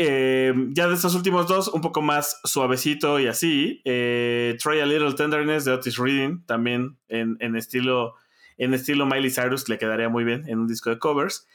ya 0.74 0.88
de 0.88 0.96
estos 0.96 1.14
últimos 1.14 1.48
dos, 1.48 1.68
un 1.68 1.82
poco 1.82 2.02
más 2.02 2.40
suavecito 2.44 3.20
y 3.20 3.28
así. 3.28 3.82
Eh, 3.86 4.58
Try 4.62 4.80
a 4.80 4.86
Little 4.86 5.14
Tenderness 5.14 5.66
de 5.66 5.72
Otis 5.72 5.98
Reading, 5.98 6.44
también 6.46 6.98
en, 7.10 7.56
estilo, 7.56 8.16
en 8.58 8.74
estilo 8.74 9.06
Miley 9.06 9.30
Cyrus, 9.30 9.70
le 9.70 9.78
quedaría 9.78 10.10
muy 10.10 10.24
bien 10.24 10.44
en 10.48 10.60
un 10.60 10.68
disco 10.68 10.90
de 10.90 10.98
covers. 10.98 11.48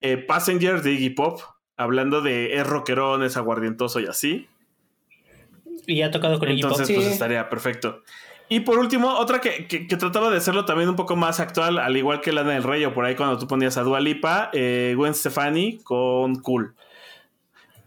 Eh, 0.00 0.16
Passenger 0.16 0.82
de 0.82 0.92
Iggy 0.92 1.10
Pop, 1.10 1.40
hablando 1.76 2.20
de 2.20 2.56
es 2.56 2.66
rockerón, 2.66 3.22
es 3.22 3.36
aguardientoso 3.36 4.00
y 4.00 4.06
así. 4.06 4.48
Y 5.86 6.02
ha 6.02 6.10
tocado 6.10 6.38
con 6.38 6.50
Iggy 6.50 6.62
Pop. 6.62 6.72
Entonces, 6.72 6.96
pues 6.96 7.06
estaría 7.06 7.48
perfecto. 7.48 8.02
Y 8.48 8.60
por 8.60 8.78
último, 8.78 9.14
otra 9.14 9.40
que, 9.40 9.86
trataba 9.98 10.30
de 10.30 10.36
hacerlo 10.36 10.64
también 10.64 10.88
un 10.88 10.96
poco 10.96 11.16
más 11.16 11.40
actual, 11.40 11.78
al 11.78 11.96
igual 11.96 12.20
que 12.20 12.32
Lana 12.32 12.52
del 12.52 12.62
Rey, 12.62 12.84
o 12.84 12.92
por 12.92 13.04
ahí 13.04 13.14
cuando 13.14 13.38
tú 13.38 13.46
ponías 13.46 13.78
a 13.78 13.82
Dua 13.82 14.00
Lipa, 14.00 14.50
Gwen 14.52 15.14
Stefani 15.14 15.78
con 15.78 16.36
Cool. 16.40 16.74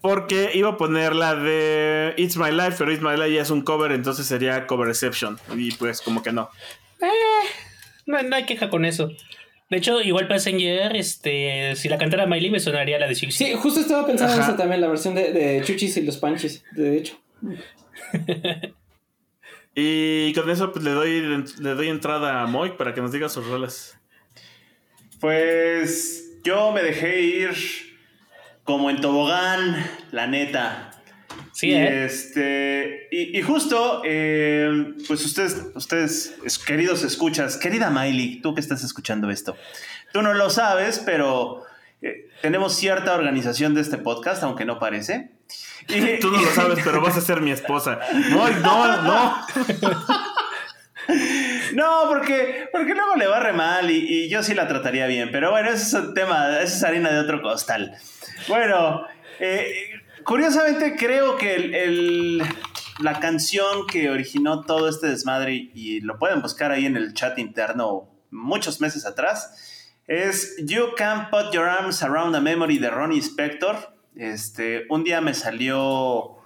Porque 0.08 0.52
iba 0.54 0.70
a 0.70 0.78
poner 0.78 1.14
la 1.14 1.36
de 1.36 2.14
It's 2.16 2.38
My 2.38 2.50
Life, 2.50 2.76
pero 2.78 2.94
It's 2.94 3.02
My 3.02 3.18
Life 3.18 3.34
ya 3.34 3.42
es 3.42 3.50
un 3.50 3.62
cover, 3.62 3.92
entonces 3.92 4.26
sería 4.26 4.66
cover 4.66 4.88
exception. 4.88 5.38
Y 5.54 5.74
pues 5.74 6.00
como 6.00 6.24
que 6.24 6.32
no. 6.32 6.50
Eh, 7.02 7.46
no, 8.06 8.18
hay 8.18 8.46
queja 8.46 8.70
con 8.70 8.86
eso. 8.86 9.12
De 9.70 9.76
hecho, 9.76 10.02
igual 10.02 10.30
Passenger, 10.30 10.96
este, 10.96 11.76
si 11.76 11.90
la 11.90 11.98
cantara 11.98 12.26
Miley 12.26 12.50
me 12.50 12.62
sonaría 12.62 12.98
la 13.00 13.08
de 13.10 13.16
Chuchis. 13.16 13.36
Sí, 13.36 13.54
justo 13.58 13.82
estaba 13.82 14.08
pensando 14.08 14.36
en 14.36 14.44
eso 14.44 14.56
también, 14.56 14.80
la 14.80 14.88
versión 14.88 15.14
de, 15.14 15.34
de 15.34 15.62
Chuchis 15.66 15.98
y 15.98 16.04
los 16.04 16.16
Panches, 16.16 16.64
de 16.72 16.98
hecho. 16.98 17.20
y 19.76 20.32
con 20.32 20.50
eso 20.50 20.72
pues, 20.72 20.86
le, 20.86 20.92
doy, 20.92 21.44
le 21.60 21.76
doy 21.76 21.90
entrada 21.90 22.44
a 22.44 22.48
Moy 22.48 22.78
para 22.78 22.94
que 22.94 23.02
nos 23.02 23.12
diga 23.12 23.28
sus 23.28 23.46
roles. 23.46 24.00
Pues 25.20 26.40
yo 26.46 26.72
me 26.72 26.82
dejé 26.82 27.20
ir 27.24 27.87
como 28.68 28.90
en 28.90 29.00
tobogán, 29.00 29.90
la 30.12 30.28
neta. 30.28 30.92
Sí, 31.54 31.70
y, 31.70 31.74
¿eh? 31.74 32.06
este, 32.06 33.08
y, 33.12 33.42
justo, 33.42 34.02
eh, 34.06 34.94
pues 35.08 35.26
ustedes, 35.26 35.68
ustedes, 35.74 36.36
queridos 36.66 37.04
escuchas, 37.04 37.56
querida 37.56 37.90
Miley, 37.90 38.42
tú 38.42 38.54
que 38.54 38.60
estás 38.60 38.84
escuchando 38.84 39.32
esto, 39.32 39.56
tú 40.12 40.22
no 40.22 40.34
lo 40.34 40.50
sabes, 40.50 41.02
pero 41.04 41.64
eh, 42.02 42.30
tenemos 42.42 42.76
cierta 42.76 43.16
organización 43.16 43.74
de 43.74 43.82
este 43.82 43.98
podcast, 43.98 44.44
aunque 44.44 44.66
no 44.66 44.78
parece. 44.80 45.32
Y, 45.90 46.20
tú 46.20 46.30
no 46.30 46.42
lo 46.42 46.52
sabes, 46.52 46.80
pero 46.84 47.00
vas 47.00 47.16
a 47.16 47.22
ser 47.22 47.40
mi 47.40 47.52
esposa. 47.52 48.00
No, 48.30 48.50
no, 48.50 49.02
no. 49.04 49.38
No, 51.78 52.06
porque, 52.08 52.70
porque 52.72 52.96
luego 52.96 53.16
le 53.18 53.28
va 53.28 53.40
re 53.40 53.54
mal 53.54 53.92
y, 53.92 54.28
yo 54.30 54.42
sí 54.42 54.56
la 54.56 54.68
trataría 54.68 55.06
bien. 55.06 55.30
Pero 55.32 55.52
bueno, 55.52 55.70
ese 55.70 55.84
es 55.84 55.94
un 55.94 56.16
tema, 56.16 56.60
esa 56.60 56.76
es 56.76 56.84
harina 56.84 57.12
de 57.12 57.20
otro 57.20 57.40
costal. 57.40 57.96
Bueno, 58.48 59.06
eh, 59.40 59.92
curiosamente 60.24 60.96
creo 60.98 61.38
que 61.38 62.42
la 63.00 63.20
canción 63.20 63.86
que 63.86 64.10
originó 64.10 64.62
todo 64.62 64.90
este 64.90 65.06
desmadre, 65.06 65.54
y 65.54 66.02
lo 66.02 66.18
pueden 66.18 66.42
buscar 66.42 66.72
ahí 66.72 66.88
en 66.88 66.98
el 66.98 67.14
chat 67.14 67.38
interno 67.38 68.10
muchos 68.32 68.82
meses 68.82 69.06
atrás, 69.06 69.94
es 70.08 70.56
You 70.58 70.96
Can't 70.98 71.30
Put 71.30 71.54
Your 71.54 71.66
Arms 71.66 72.02
Around 72.02 72.38
a 72.38 72.42
Memory 72.42 72.80
de 72.80 72.90
Ronnie 72.90 73.20
Spector. 73.20 73.96
Este, 74.16 74.88
un 74.90 75.04
día 75.04 75.22
me 75.22 75.36
salió 75.36 76.37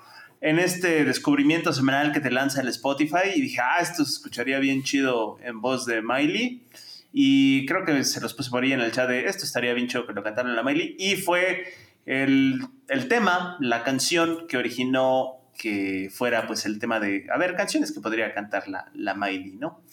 en 0.41 0.57
este 0.57 1.05
descubrimiento 1.05 1.71
semanal 1.71 2.11
que 2.11 2.19
te 2.19 2.31
lanza 2.31 2.61
el 2.61 2.67
Spotify 2.69 3.29
y 3.35 3.41
dije, 3.41 3.61
ah, 3.61 3.79
esto 3.79 4.03
se 4.03 4.13
escucharía 4.13 4.57
bien 4.57 4.83
chido 4.83 5.37
en 5.43 5.61
voz 5.61 5.85
de 5.85 6.01
Miley. 6.01 6.63
Y 7.13 7.65
creo 7.67 7.85
que 7.85 8.03
se 8.03 8.19
los 8.21 8.33
puse 8.33 8.49
por 8.49 8.63
ahí 8.63 8.73
en 8.73 8.81
el 8.81 8.91
chat 8.91 9.07
de 9.07 9.25
esto 9.25 9.43
estaría 9.43 9.73
bien 9.73 9.87
chido 9.87 10.07
que 10.07 10.13
lo 10.13 10.23
cantaran 10.23 10.55
la 10.55 10.63
Miley. 10.63 10.95
Y 10.97 11.17
fue 11.17 11.65
el, 12.07 12.67
tema, 13.07 13.55
la 13.59 13.83
canción 13.83 14.47
que 14.47 14.57
originó 14.57 15.37
que 15.59 16.09
fuera 16.11 16.47
pues 16.47 16.65
el 16.65 16.79
tema 16.79 16.99
de, 16.99 17.27
a 17.31 17.37
ver, 17.37 17.55
canciones 17.55 17.91
que 17.91 17.99
podría 17.99 18.33
cantar 18.33 18.63
la, 18.67 19.13
Miley, 19.13 19.57
¿no? 19.59 19.83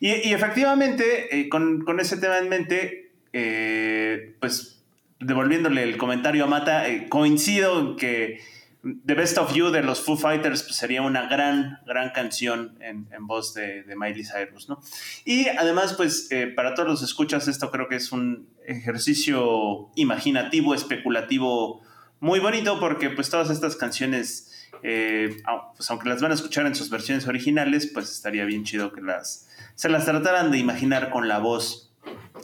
Y, 0.00 0.32
efectivamente, 0.32 1.38
eh, 1.38 1.50
con, 1.50 1.84
ese 2.00 2.16
tema 2.16 2.38
en 2.38 2.48
mente, 2.48 3.12
eh, 3.34 4.36
pues 4.40 4.82
devolviéndole 5.20 5.82
el 5.82 5.98
comentario 5.98 6.44
a 6.44 6.46
Mata, 6.46 6.88
eh, 6.88 7.08
coincido 7.10 7.78
en 7.80 7.96
que 7.96 8.40
The 8.82 9.14
Best 9.14 9.38
of 9.38 9.52
You 9.54 9.70
de 9.70 9.82
los 9.82 10.00
Foo 10.00 10.16
Fighters 10.16 10.62
pues, 10.62 10.76
sería 10.76 11.02
una 11.02 11.28
gran, 11.28 11.80
gran 11.84 12.10
canción 12.10 12.78
en, 12.80 13.08
voz 13.26 13.52
de, 13.54 13.84
Miley 13.96 14.24
Cyrus, 14.24 14.68
¿no? 14.68 14.80
Y 15.24 15.48
además, 15.48 15.94
pues, 15.94 16.30
eh, 16.30 16.46
para 16.46 16.74
todos 16.74 16.88
los 16.88 17.02
escuchas, 17.02 17.48
esto 17.48 17.70
creo 17.72 17.88
que 17.88 17.96
es 17.96 18.12
un 18.12 18.48
ejercicio 18.66 19.90
imaginativo, 19.96 20.74
especulativo, 20.74 21.82
muy 22.20 22.38
bonito, 22.38 22.78
porque 22.78 23.10
pues 23.10 23.30
todas 23.30 23.50
estas 23.50 23.76
canciones, 23.76 24.68
eh, 24.82 25.36
pues 25.76 25.90
aunque 25.90 26.08
las 26.08 26.22
van 26.22 26.30
a 26.30 26.34
escuchar 26.34 26.66
en 26.66 26.74
sus 26.74 26.90
versiones 26.90 27.26
originales, 27.26 27.90
pues 27.92 28.10
estaría 28.10 28.44
bien 28.44 28.64
chido 28.64 28.92
que 28.92 29.00
las, 29.00 29.48
se 29.74 29.88
las 29.88 30.04
trataran 30.04 30.50
de 30.50 30.58
imaginar 30.58 31.10
con 31.10 31.26
la 31.26 31.38
voz, 31.38 31.92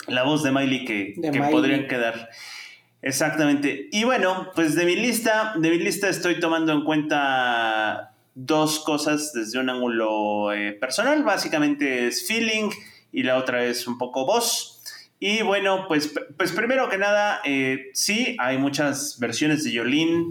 la 0.08 0.24
voz 0.24 0.42
de 0.42 0.50
Miley 0.50 0.84
que, 0.84 1.14
que 1.32 1.40
podrían 1.42 1.86
quedar. 1.86 2.30
Exactamente. 3.04 3.88
Y 3.92 4.04
bueno, 4.04 4.48
pues 4.54 4.74
de 4.74 4.86
mi 4.86 4.96
lista, 4.96 5.52
de 5.58 5.68
mi 5.68 5.78
lista 5.78 6.08
estoy 6.08 6.40
tomando 6.40 6.72
en 6.72 6.84
cuenta 6.84 8.14
dos 8.34 8.80
cosas 8.80 9.34
desde 9.34 9.58
un 9.58 9.68
ángulo 9.68 10.54
eh, 10.54 10.72
personal. 10.72 11.22
Básicamente 11.22 12.06
es 12.06 12.26
feeling 12.26 12.70
y 13.12 13.22
la 13.22 13.36
otra 13.36 13.66
es 13.66 13.86
un 13.86 13.98
poco 13.98 14.24
voz. 14.24 14.82
Y 15.20 15.42
bueno, 15.42 15.84
pues, 15.86 16.14
pues 16.38 16.52
primero 16.52 16.88
que 16.88 16.96
nada, 16.96 17.42
eh, 17.44 17.90
sí, 17.92 18.38
hay 18.40 18.56
muchas 18.56 19.18
versiones 19.20 19.64
de 19.64 19.72
Yolene 19.72 20.24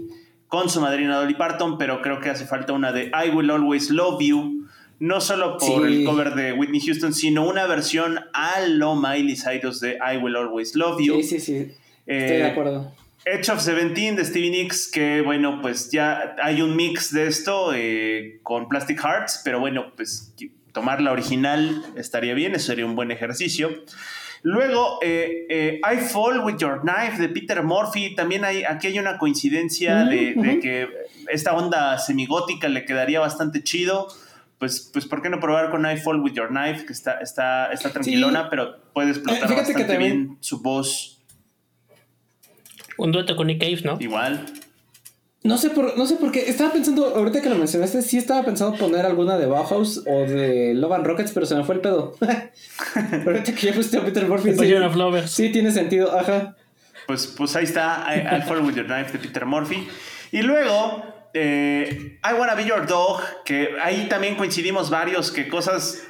con 0.48 0.68
su 0.68 0.80
madrina 0.80 1.16
Dolly 1.18 1.34
Parton, 1.34 1.78
pero 1.78 2.02
creo 2.02 2.18
que 2.18 2.30
hace 2.30 2.44
falta 2.44 2.72
una 2.72 2.90
de 2.90 3.12
I 3.24 3.30
Will 3.30 3.52
Always 3.52 3.90
Love 3.90 4.20
You. 4.20 4.66
No 4.98 5.20
solo 5.20 5.58
por 5.58 5.86
el 5.86 6.04
cover 6.04 6.34
de 6.34 6.52
Whitney 6.52 6.80
Houston, 6.80 7.14
sino 7.14 7.46
una 7.46 7.66
versión 7.66 8.18
a 8.32 8.60
lo 8.66 8.96
Miley 8.96 9.36
Cyrus 9.36 9.78
de 9.78 9.96
I 9.96 10.16
Will 10.16 10.34
Always 10.34 10.74
Love 10.74 11.00
You. 11.00 11.16
Sí, 11.16 11.22
sí, 11.22 11.40
sí. 11.40 11.72
Estoy 12.06 12.36
de 12.36 12.42
eh, 12.42 12.46
acuerdo. 12.46 12.92
Edge 13.24 13.50
of 13.50 13.60
Seventeen 13.60 14.16
de 14.16 14.24
Stevie 14.24 14.50
Nicks, 14.50 14.90
que 14.90 15.22
bueno, 15.22 15.60
pues 15.62 15.90
ya 15.90 16.36
hay 16.42 16.60
un 16.60 16.76
mix 16.76 17.12
de 17.12 17.26
esto 17.26 17.72
eh, 17.74 18.40
con 18.42 18.68
Plastic 18.68 19.00
Hearts, 19.02 19.40
pero 19.44 19.60
bueno, 19.60 19.92
pues 19.96 20.34
tomar 20.72 21.00
la 21.00 21.12
original 21.12 21.82
estaría 21.96 22.34
bien, 22.34 22.54
eso 22.54 22.66
sería 22.66 22.84
un 22.84 22.94
buen 22.94 23.10
ejercicio. 23.10 23.70
Luego, 24.42 24.98
eh, 25.00 25.80
I 25.82 25.96
Fall 25.96 26.40
With 26.40 26.58
Your 26.58 26.82
Knife 26.82 27.16
de 27.22 27.30
Peter 27.30 27.62
Murphy, 27.62 28.14
también 28.14 28.44
hay, 28.44 28.62
aquí 28.64 28.88
hay 28.88 28.98
una 28.98 29.16
coincidencia 29.16 30.04
de, 30.04 30.58
que 30.60 30.88
esta 31.30 31.56
onda 31.56 31.96
semigótica 31.98 32.68
le 32.68 32.84
quedaría 32.84 33.20
bastante 33.20 33.62
chido. 33.62 34.08
Pues, 34.58 34.90
pues, 34.92 35.06
¿por 35.06 35.22
qué 35.22 35.30
no 35.30 35.40
probar 35.40 35.70
con 35.70 35.90
I 35.90 35.96
Fall 35.96 36.20
With 36.20 36.34
Your 36.34 36.48
Knife? 36.48 36.84
Que 36.84 36.92
está, 36.92 37.20
está, 37.20 37.72
está 37.72 37.90
tranquilona, 37.90 38.50
pero 38.50 38.82
puede 38.92 39.10
explotar 39.10 39.54
bastante 39.56 39.96
bien 39.96 40.36
su 40.40 40.60
voz. 40.62 41.13
Un 42.98 43.12
dueto 43.12 43.36
con 43.36 43.46
Nick 43.46 43.60
Cave, 43.60 43.80
¿no? 43.84 43.96
Igual. 44.00 44.44
No 45.44 45.58
sé 45.58 45.68
por, 45.68 45.98
no 45.98 46.06
sé 46.06 46.16
por 46.16 46.32
qué. 46.32 46.48
Estaba 46.48 46.72
pensando, 46.72 47.04
ahorita 47.04 47.42
que 47.42 47.50
lo 47.50 47.56
mencionaste, 47.56 48.00
sí 48.00 48.16
estaba 48.16 48.42
pensando 48.44 48.78
poner 48.78 49.04
alguna 49.04 49.36
de 49.36 49.44
Bauhaus 49.44 50.02
o 50.06 50.20
de 50.20 50.72
Love 50.74 50.92
and 50.92 51.06
Rockets, 51.06 51.32
pero 51.32 51.44
se 51.44 51.54
me 51.54 51.64
fue 51.64 51.74
el 51.74 51.82
pedo. 51.82 52.16
ahorita 53.26 53.54
que 53.54 53.66
ya 53.66 53.74
fuiste 53.74 53.98
a 53.98 54.04
Peter 54.04 54.26
Murphy. 54.26 54.54
Sí, 54.54 55.26
sí, 55.26 55.52
tiene 55.52 55.70
sentido, 55.70 56.18
ajá. 56.18 56.56
Pues, 57.06 57.26
pues 57.26 57.54
ahí 57.56 57.64
está, 57.64 58.06
I, 58.10 58.40
Fall 58.48 58.64
With 58.64 58.74
Your 58.74 58.86
Knife 58.86 59.12
de 59.12 59.18
Peter 59.18 59.44
Murphy. 59.44 59.86
Y 60.32 60.40
luego, 60.40 61.04
eh, 61.34 62.18
I 62.24 62.32
Wanna 62.38 62.54
Be 62.54 62.64
Your 62.64 62.86
Dog, 62.86 63.20
que 63.44 63.68
ahí 63.82 64.06
también 64.08 64.36
coincidimos 64.36 64.88
varios 64.88 65.30
que 65.30 65.48
cosas... 65.48 66.02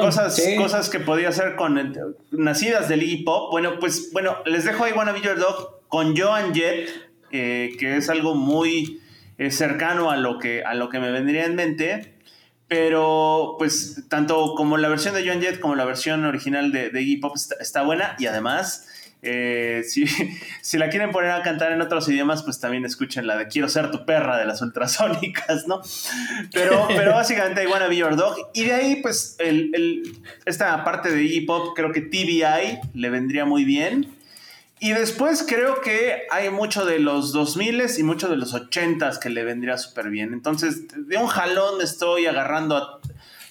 Cosas, 0.00 0.40
cosas 0.56 0.90
que 0.90 1.00
podía 1.00 1.28
hacer 1.28 1.56
con 1.56 1.94
nacidas 2.30 2.88
del 2.88 3.02
hip 3.02 3.28
hop. 3.28 3.50
Bueno, 3.50 3.78
pues 3.78 4.10
bueno, 4.12 4.38
les 4.44 4.64
dejo 4.64 4.86
I 4.86 4.92
Wanna 4.92 5.12
Be 5.12 5.20
Your 5.20 5.38
Dog 5.38 5.80
con 5.88 6.16
Joan 6.16 6.54
Jett, 6.54 6.88
eh, 7.30 7.76
que 7.78 7.96
es 7.96 8.08
algo 8.08 8.34
muy 8.34 9.00
eh, 9.38 9.50
cercano 9.50 10.10
a 10.10 10.16
lo, 10.16 10.38
que, 10.38 10.62
a 10.62 10.74
lo 10.74 10.88
que 10.88 11.00
me 11.00 11.10
vendría 11.10 11.46
en 11.46 11.54
mente. 11.54 12.14
Pero, 12.68 13.56
pues, 13.58 14.04
tanto 14.08 14.54
como 14.54 14.76
la 14.76 14.88
versión 14.88 15.12
de 15.12 15.26
Joan 15.26 15.40
Jett 15.40 15.58
como 15.58 15.74
la 15.74 15.84
versión 15.84 16.24
original 16.24 16.70
de, 16.70 16.90
de 16.90 17.02
Iggy 17.02 17.16
Pop 17.16 17.34
está, 17.58 17.82
buena. 17.82 18.14
Y 18.20 18.26
además, 18.26 18.86
Eh, 19.22 19.82
si, 19.86 20.06
si, 20.62 20.78
la 20.78 20.88
quieren 20.88 21.10
poner 21.10 21.30
a 21.32 21.42
cantar 21.42 21.72
en 21.72 21.80
otros 21.80 22.08
idiomas, 22.08 22.42
pues 22.42 22.58
también 22.58 22.84
escuchen 22.84 23.26
la 23.26 23.36
de 23.36 23.48
Quiero 23.48 23.68
ser 23.68 23.90
tu 23.90 24.06
perra 24.06 24.38
de 24.38 24.46
las 24.46 24.62
ultrasónicas, 24.62 25.66
¿no? 25.66 25.82
Pero, 26.52 26.86
pero 26.88 27.12
básicamente 27.12 27.62
I 27.62 27.66
Wanna 27.66 27.88
Be 27.88 27.96
Your 27.96 28.16
Dog. 28.16 28.50
Y 28.54 28.64
de 28.64 28.72
ahí, 28.72 28.96
pues, 29.02 29.36
el, 29.38 30.22
esta 30.46 30.82
parte 30.84 31.10
de 31.10 31.22
hip 31.22 31.48
hop, 31.50 31.74
creo 31.74 31.92
que 31.92 32.00
TBI 32.00 32.80
le 32.94 33.10
vendría 33.10 33.44
muy 33.44 33.64
bien. 33.64 34.16
Y 34.82 34.92
después 34.92 35.44
creo 35.46 35.82
que 35.82 36.22
hay 36.30 36.48
mucho 36.48 36.86
de 36.86 37.00
los 37.00 37.32
2000 37.32 37.82
y 37.98 38.02
mucho 38.02 38.28
de 38.28 38.36
los 38.36 38.54
80s 38.54 39.18
que 39.18 39.28
le 39.28 39.44
vendría 39.44 39.76
súper 39.76 40.08
bien. 40.08 40.32
Entonces, 40.32 40.84
de 40.96 41.18
un 41.18 41.26
jalón 41.26 41.82
estoy 41.82 42.24
agarrando 42.24 42.98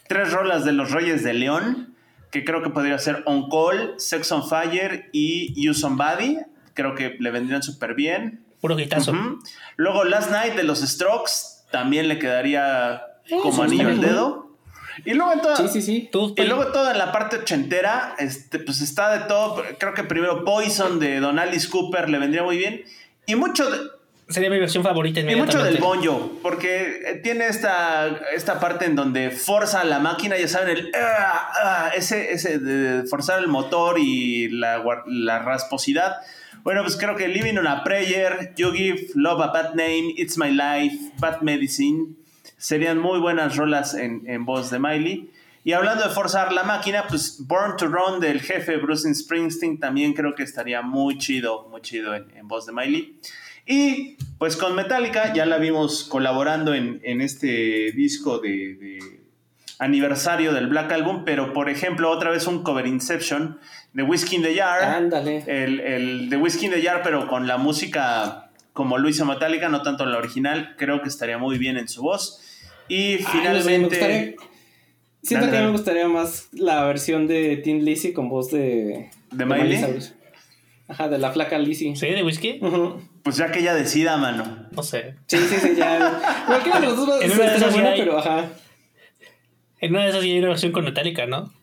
tres 0.08 0.32
rolas 0.32 0.66
de 0.66 0.72
los 0.72 0.90
Reyes 0.90 1.24
de 1.24 1.36
León 1.36 1.89
que 2.32 2.46
creo 2.46 2.62
que 2.62 2.70
podría 2.70 2.98
ser 3.00 3.24
On 3.26 3.50
Call, 3.50 3.96
Sex 3.98 4.32
on 4.32 4.48
Fire 4.48 5.10
y 5.12 5.54
You 5.62 5.74
Somebody. 5.74 6.38
Creo 6.74 6.96
que 6.96 7.18
le 7.20 7.32
vendrían 7.32 7.64
súper 7.64 7.96
bien. 7.96 8.46
Puro 8.62 8.76
guitazo. 8.76 9.14
Luego 9.78 10.04
Last 10.04 10.32
Night 10.32 10.54
de 10.56 10.64
los 10.64 10.80
Strokes 10.80 11.32
también 11.72 12.08
le 12.08 12.20
quedaría 12.20 13.04
como 13.42 13.64
anillo 13.64 13.88
al 13.88 14.02
dedo. 14.02 14.50
Y 15.06 15.14
luego, 15.14 15.32
en 15.32 15.42
toda, 15.42 15.56
sí, 15.56 15.70
sí, 15.70 15.82
sí. 15.82 16.10
y 16.36 16.44
luego 16.44 16.68
toda 16.74 16.94
la 16.94 17.14
parte 17.14 17.38
ochentera, 17.38 18.16
este, 18.18 18.60
pues 18.60 18.82
está 18.82 19.18
de 19.18 19.26
todo. 19.28 19.64
Creo 19.78 19.94
que 19.94 20.04
primero 20.04 20.44
Poison 20.44 21.00
de 21.00 21.22
Don 21.22 21.40
Alice 21.40 21.70
Cooper 21.70 22.10
le 22.10 22.20
vendría 22.20 22.44
muy 22.44 22.58
bien. 22.58 22.84
Y 23.26 23.36
mucho 23.36 23.70
de, 23.72 23.78
Sería 24.30 24.52
mi 24.52 24.60
versión 24.60 24.84
favorita 24.84 25.22
Y 25.22 25.36
mucho 25.36 25.64
del 25.64 25.78
bonjo, 25.78 26.38
porque 26.44 27.02
eh, 27.04 27.16
tiene 27.24 27.48
esta, 27.48 28.08
esta 28.32 28.60
parte 28.60 28.86
en 28.86 28.96
donde 28.96 29.32
forza 29.32 29.84
la 29.84 29.98
máquina, 29.98 30.38
ya 30.38 30.48
saben, 30.48 30.78
el 30.78 30.92
ah, 30.96 31.52
ah, 31.64 31.92
ese, 31.96 32.32
ese 32.32 32.60
de 32.60 33.08
forzar 33.08 33.40
el 33.40 33.48
motor 33.48 33.98
y 33.98 34.50
la, 34.50 34.84
la, 35.08 35.40
rasposidad. 35.40 36.18
Bueno, 36.62 36.84
pues 36.84 36.96
creo 36.96 37.16
que 37.16 37.28
Living 37.28 37.58
on 37.58 37.66
a 37.66 37.84
Prayer, 37.84 38.54
You 38.56 38.72
Give 38.72 39.08
Love 39.16 39.42
a 39.42 39.48
Bad 39.48 39.70
Name, 39.70 40.14
It's 40.16 40.38
My 40.38 40.52
Life, 40.52 41.12
Bad 41.18 41.42
Medicine, 41.42 42.10
serían 42.58 43.00
muy 43.00 43.20
buenas 43.20 43.56
rolas 43.56 43.96
en, 43.96 44.22
en 44.28 44.46
voz 44.46 44.70
de 44.70 44.78
Miley. 44.78 45.32
Y 45.64 45.74
hablando 45.74 46.04
de 46.04 46.10
forzar 46.12 46.54
la 46.54 46.64
máquina, 46.64 47.06
pues 47.10 47.44
Born 47.48 47.78
to 47.78 47.88
Run 47.88 48.20
del 48.20 48.42
jefe 48.42 48.78
Bruce 48.78 49.12
Springsteen 49.12 49.80
también 49.80 50.14
creo 50.14 50.36
que 50.36 50.44
estaría 50.44 50.84
muy 50.84 51.18
chido, 51.18 51.68
muy 51.70 51.82
chido 51.82 52.14
en, 52.14 52.30
en 52.38 52.48
voz 52.48 52.68
de 52.68 52.74
Miley. 52.74 53.20
Y 53.72 54.18
pues 54.40 54.58
con 54.58 54.76
Metallica 54.76 55.32
ya 55.32 55.46
la 55.46 55.60
vimos 55.60 56.04
colaborando 56.04 56.74
en, 56.74 57.22
este 57.22 57.92
disco 57.92 58.40
de, 58.40 59.00
aniversario 59.78 60.54
del 60.54 60.66
Black 60.66 60.92
Album, 60.92 61.24
pero 61.24 61.54
por 61.54 61.70
ejemplo 61.70 62.10
otra 62.10 62.32
vez 62.32 62.48
un 62.48 62.64
cover 62.64 62.88
Inception 62.88 63.60
de 63.94 64.02
Whiskey 64.02 64.38
in 64.38 64.42
the 64.42 64.56
Jar. 64.56 64.82
Ándale. 64.82 65.44
El, 65.46 66.32
de 66.32 66.38
Whiskey 66.38 66.66
in 66.66 66.72
the 66.72 66.82
Jar, 66.82 67.02
pero 67.04 67.28
con 67.28 67.46
la 67.46 67.58
música 67.58 68.50
como 68.74 68.98
lo 68.98 69.08
hizo 69.08 69.24
Metallica, 69.26 69.70
no 69.70 69.84
tanto 69.84 70.04
la 70.08 70.18
original, 70.18 70.74
creo 70.76 71.04
que 71.04 71.10
estaría 71.10 71.38
muy 71.38 71.60
bien 71.60 71.78
en 71.78 71.88
su 71.88 72.02
voz. 72.02 72.42
Y 72.88 73.18
finalmente... 73.18 74.36
siento 75.22 75.52
que 75.52 75.60
me 75.60 75.70
gustaría 75.70 76.08
más 76.08 76.50
la 76.54 76.86
versión 76.86 77.28
de 77.28 77.58
Tim 77.58 77.82
Lizzy 77.82 78.14
con 78.14 78.30
voz 78.30 78.50
de... 78.50 79.12
¿De, 79.32 79.46
Miley? 79.46 79.84
Ajá, 80.88 81.08
de 81.08 81.20
la 81.20 81.32
flaca 81.32 81.60
Lizzy. 81.60 81.96
¿Sí? 81.96 82.08
¿De 82.08 82.24
whisky? 82.24 82.60
Pues 83.30 83.38
ya 83.38 83.52
que 83.52 83.60
ella 83.60 83.76
decida, 83.76 84.18
mano. 84.18 84.66
No 84.72 84.82
sé. 84.82 85.14
Sí, 85.28 85.38
sí, 85.38 85.58
sí, 85.58 85.76
ya. 85.78 86.20
Cualquiera 86.48 86.80
de 86.80 86.88
los 86.88 86.98
dos 86.98 87.10
en 87.22 87.32
una 87.32 87.44
de 87.44 87.58
esas 87.58 87.74
buena, 87.74 87.92
pero 87.96 88.18
ajá. 88.18 88.50
En 89.78 89.92
una 89.92 90.02
de 90.02 90.10
esas 90.10 90.24
sí 90.24 90.32
hay 90.32 90.40
una 90.40 90.48
versión 90.48 90.72
con 90.72 90.84
Metallica, 90.84 91.28
¿no? 91.28 91.54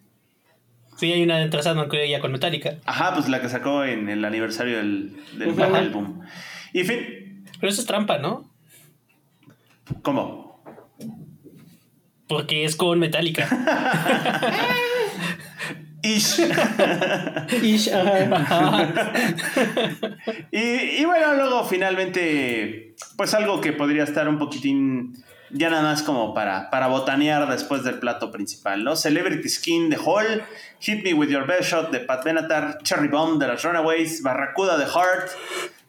Sí, 0.96 1.10
hay 1.10 1.24
una 1.24 1.38
de 1.38 1.74
no 1.74 1.88
creo 1.88 2.06
ya 2.06 2.20
con 2.20 2.30
Metallica. 2.30 2.76
Ajá, 2.84 3.14
pues 3.14 3.28
la 3.28 3.40
que 3.40 3.48
sacó 3.48 3.82
en 3.82 4.08
el 4.08 4.24
aniversario 4.24 4.76
del, 4.76 5.16
del 5.36 5.60
álbum. 5.60 6.20
Y 6.72 6.84
fin. 6.84 7.44
Pero 7.58 7.72
eso 7.72 7.80
es 7.80 7.86
trampa, 7.88 8.18
¿no? 8.18 8.48
¿Cómo? 10.02 10.62
Porque 12.28 12.64
es 12.64 12.76
con 12.76 13.00
Metallica. 13.00 13.48
Ish. 16.06 16.38
Ish, 17.62 17.88
y, 20.52 21.04
bueno, 21.04 21.34
luego 21.34 21.64
finalmente, 21.64 22.94
pues 23.16 23.34
algo 23.34 23.60
que 23.60 23.72
podría 23.72 24.04
estar 24.04 24.28
un 24.28 24.38
poquitín 24.38 25.24
ya 25.50 25.70
nada 25.70 25.82
más 25.82 26.02
como 26.02 26.34
para, 26.34 26.70
para 26.70 26.88
botanear 26.88 27.48
después 27.48 27.84
del 27.84 27.98
plato 27.98 28.30
principal, 28.30 28.84
¿no? 28.84 28.96
Celebrity 28.96 29.48
Skin 29.48 29.90
de 29.90 29.96
Hall, 29.96 30.42
Hit 30.80 31.04
Me 31.04 31.14
With 31.14 31.28
Your 31.28 31.46
Best 31.46 31.70
Shot 31.70 31.90
de 31.90 32.00
Pat 32.00 32.24
Benatar, 32.24 32.78
Cherry 32.82 33.08
Bomb 33.08 33.38
de 33.38 33.48
las 33.48 33.62
Runaways, 33.62 34.22
Barracuda 34.22 34.76
de 34.76 34.86
Heart, 34.86 35.30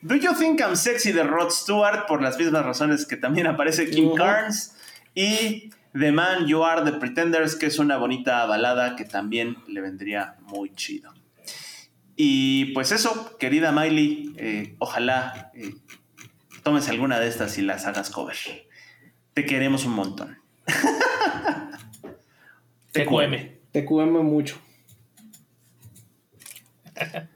Do 0.02 0.16
You 0.16 0.34
Think 0.34 0.62
I'm 0.62 0.76
Sexy 0.76 1.12
de 1.12 1.24
Rod 1.24 1.50
Stewart, 1.50 2.06
por 2.08 2.22
las 2.22 2.38
mismas 2.38 2.66
razones 2.66 3.06
que 3.06 3.18
también 3.18 3.48
aparece 3.48 3.90
Kim 3.90 4.14
Carnes, 4.16 4.76
y 5.16 5.72
The 5.98 6.12
Man 6.12 6.48
You 6.48 6.64
Are 6.64 6.84
the 6.84 6.98
Pretenders, 6.98 7.56
que 7.56 7.68
es 7.68 7.80
una 7.80 7.98
bonita 7.98 8.46
balada 8.46 8.96
que 8.96 9.06
también 9.06 9.58
le 9.68 9.82
vendría 9.82 10.36
muy 10.42 10.74
chido. 10.76 11.14
Y 12.16 12.74
pues 12.74 12.92
eso, 12.92 13.38
querida 13.38 13.72
Miley, 13.72 14.34
eh, 14.38 14.76
ojalá 14.80 15.52
eh, 15.54 15.76
tomes 16.64 16.90
alguna 16.90 17.20
de 17.20 17.28
estas 17.28 17.58
y 17.58 17.62
las 17.62 17.86
hagas 17.86 18.10
cover. 18.10 18.36
Te 19.34 19.46
queremos 19.46 19.86
un 19.86 19.94
montón. 19.94 20.40
TQM. 22.92 23.72
TQM 23.72 24.24
mucho. 24.24 24.58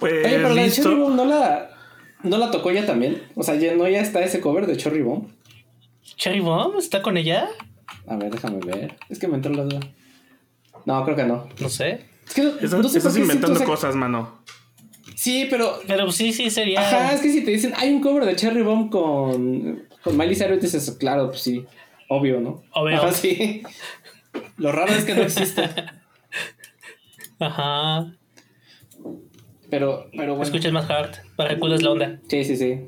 Pues 0.00 0.26
Oye, 0.26 0.36
pero 0.36 0.54
la 0.54 0.62
de 0.62 0.70
Cherry 0.70 0.96
Bomb 0.96 1.14
no 1.14 1.24
la, 1.24 1.70
no 2.24 2.36
la 2.36 2.50
tocó 2.50 2.70
ella 2.70 2.84
también. 2.84 3.22
O 3.36 3.44
sea, 3.44 3.54
ya 3.54 3.74
no 3.74 3.88
ya 3.88 4.00
está 4.00 4.22
ese 4.22 4.40
cover 4.40 4.66
de 4.66 4.76
Cherry 4.76 5.02
Bomb. 5.02 5.28
¿Cherry 6.02 6.40
Bomb 6.40 6.76
está 6.76 7.00
con 7.00 7.16
ella? 7.16 7.48
A 8.06 8.16
ver, 8.16 8.30
déjame 8.30 8.58
ver. 8.58 8.96
Es 9.08 9.18
que 9.18 9.28
me 9.28 9.36
entró 9.36 9.52
la 9.52 9.64
duda. 9.64 9.80
No, 10.84 11.04
creo 11.04 11.16
que 11.16 11.24
no. 11.24 11.48
No 11.60 11.68
sé. 11.68 12.06
Es 12.26 12.34
que 12.34 12.42
no, 12.42 12.80
estás, 12.80 13.16
inventando 13.16 13.62
cosas, 13.64 13.94
mano. 13.94 14.40
Sí, 15.14 15.46
pero. 15.50 15.80
Pero 15.86 16.10
sí, 16.12 16.32
sí 16.32 16.50
sería. 16.50 16.80
Ajá, 16.80 17.12
es 17.12 17.20
que 17.20 17.30
si 17.30 17.44
te 17.44 17.50
dicen, 17.50 17.72
hay 17.76 17.92
un 17.92 18.00
cover 18.00 18.24
de 18.24 18.36
Cherry 18.36 18.62
Bomb 18.62 18.90
con, 18.90 19.88
con 20.02 20.16
Miley 20.16 20.36
Cyrus, 20.36 20.60
dices, 20.60 20.90
claro, 20.98 21.28
pues 21.28 21.40
sí. 21.40 21.64
Obvio, 22.08 22.40
¿no? 22.40 22.62
Obvio. 22.72 22.96
Ajá, 22.96 23.12
sí. 23.12 23.62
Lo 24.56 24.72
raro 24.72 24.92
es 24.92 25.04
que 25.04 25.14
no 25.14 25.22
existe. 25.22 25.62
Ajá. 27.38 28.14
Pero, 29.70 30.08
pero 30.12 30.34
bueno. 30.34 30.42
Escuchas 30.42 30.72
más 30.72 30.88
hard 30.90 31.16
para 31.36 31.50
que 31.50 31.60
cuides 31.60 31.82
la 31.82 31.90
onda. 31.90 32.20
Sí, 32.28 32.44
sí, 32.44 32.56
sí. 32.56 32.80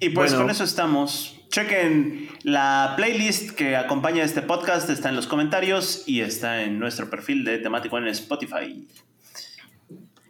Y 0.00 0.10
pues 0.10 0.34
con 0.34 0.50
eso 0.50 0.64
estamos. 0.64 1.41
Chequen 1.52 2.30
la 2.44 2.94
playlist 2.96 3.50
que 3.50 3.76
acompaña 3.76 4.24
este 4.24 4.40
podcast, 4.40 4.88
está 4.88 5.10
en 5.10 5.16
los 5.16 5.26
comentarios 5.26 6.04
y 6.06 6.22
está 6.22 6.62
en 6.62 6.78
nuestro 6.78 7.10
perfil 7.10 7.44
de 7.44 7.58
temático 7.58 7.98
en 7.98 8.06
Spotify. 8.06 8.88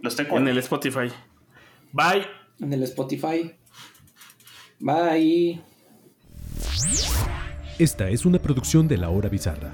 Los 0.00 0.16
tengo. 0.16 0.36
En 0.36 0.48
el 0.48 0.58
Spotify. 0.58 1.12
Bye. 1.92 2.26
En 2.60 2.72
el 2.72 2.82
Spotify. 2.82 3.54
Bye. 4.80 5.62
Esta 7.78 8.08
es 8.08 8.26
una 8.26 8.40
producción 8.40 8.88
de 8.88 8.98
La 8.98 9.10
Hora 9.10 9.28
Bizarra. 9.28 9.72